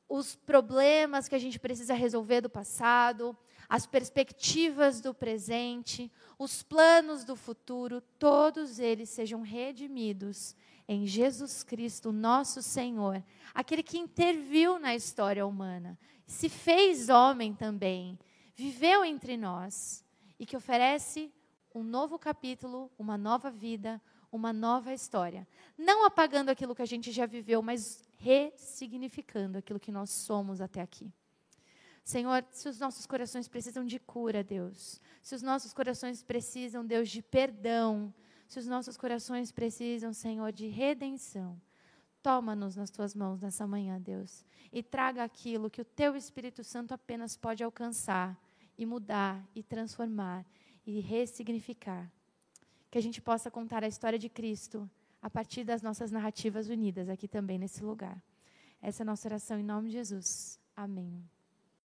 os 0.10 0.36
problemas 0.36 1.30
que 1.30 1.36
a 1.36 1.39
gente 1.39 1.58
precisa 1.58 1.93
resolver 1.93 2.41
do 2.41 2.50
passado, 2.50 3.38
as 3.72 3.86
perspectivas 3.86 5.00
do 5.00 5.14
presente, 5.14 6.12
os 6.38 6.62
planos 6.62 7.24
do 7.24 7.38
futuro, 7.38 8.02
todos 8.20 8.80
eles 8.80 9.08
sejam 9.08 9.42
redimidos 9.42 10.54
em 10.90 11.08
Jesus 11.08 11.64
Cristo, 11.64 12.12
nosso 12.12 12.62
Senhor, 12.62 13.24
aquele 13.54 13.82
que 13.82 13.98
interviu 13.98 14.78
na 14.78 14.94
história 14.94 15.48
humana, 15.48 15.98
se 16.28 16.50
fez 16.50 17.08
homem 17.08 17.54
também, 17.54 18.20
viveu 18.54 19.06
entre 19.06 19.38
nós 19.38 20.04
e 20.38 20.46
que 20.46 20.58
oferece 20.58 21.32
um 21.74 21.82
novo 21.82 22.20
capítulo, 22.20 22.92
uma 23.00 23.18
nova 23.18 23.50
vida, 23.50 24.02
uma 24.30 24.52
nova 24.52 24.94
história. 24.94 25.48
Não 25.78 26.06
apagando 26.06 26.50
aquilo 26.50 26.76
que 26.76 26.82
a 26.82 26.86
gente 26.86 27.10
já 27.10 27.26
viveu, 27.26 27.62
mas 27.62 28.04
ressignificando 28.18 29.60
aquilo 29.60 29.80
que 29.80 29.94
nós 29.94 30.10
somos 30.10 30.60
até 30.60 30.82
aqui. 30.82 31.10
Senhor, 32.04 32.46
se 32.52 32.68
os 32.68 32.80
nossos 32.80 33.06
corações 33.06 33.48
precisam 33.48 33.86
de 33.86 34.00
cura, 34.00 34.44
Deus, 34.44 35.00
se 35.22 35.36
os 35.36 35.42
nossos 35.42 35.74
corações 35.74 36.24
precisam, 36.24 36.86
Deus, 36.86 37.10
de 37.10 37.22
perdão, 37.22 38.14
se 38.48 38.60
os 38.60 38.68
nossos 38.68 38.98
corações 38.98 39.52
precisam, 39.52 40.12
Senhor, 40.12 40.52
de 40.52 40.68
redenção, 40.68 41.60
toma-nos 42.22 42.76
nas 42.76 42.90
tuas 42.90 43.16
mãos 43.16 43.42
nessa 43.42 43.66
manhã, 43.68 44.00
Deus, 44.00 44.46
e 44.72 44.82
traga 44.82 45.24
aquilo 45.24 45.70
que 45.70 45.82
o 45.82 45.86
teu 45.86 46.16
Espírito 46.16 46.64
Santo 46.64 46.94
apenas 46.94 47.38
pode 47.38 47.64
alcançar 47.64 48.38
e 48.78 48.86
mudar 48.86 49.48
e 49.56 49.62
transformar 49.62 50.46
e 50.86 51.00
ressignificar. 51.00 52.12
Que 52.90 52.98
a 52.98 53.02
gente 53.02 53.22
possa 53.22 53.50
contar 53.50 53.84
a 53.84 53.88
história 53.88 54.20
de 54.20 54.28
Cristo 54.28 54.90
a 55.22 55.30
partir 55.30 55.64
das 55.64 55.82
nossas 55.82 56.12
narrativas 56.12 56.68
unidas 56.68 57.08
aqui 57.10 57.28
também 57.28 57.58
nesse 57.58 57.84
lugar. 57.84 58.22
Essa 58.82 59.04
é 59.04 59.04
a 59.04 59.06
nossa 59.06 59.28
oração 59.28 59.60
em 59.60 59.64
nome 59.64 59.90
de 59.90 59.94
Jesus. 59.94 60.60
Amém. 60.76 61.24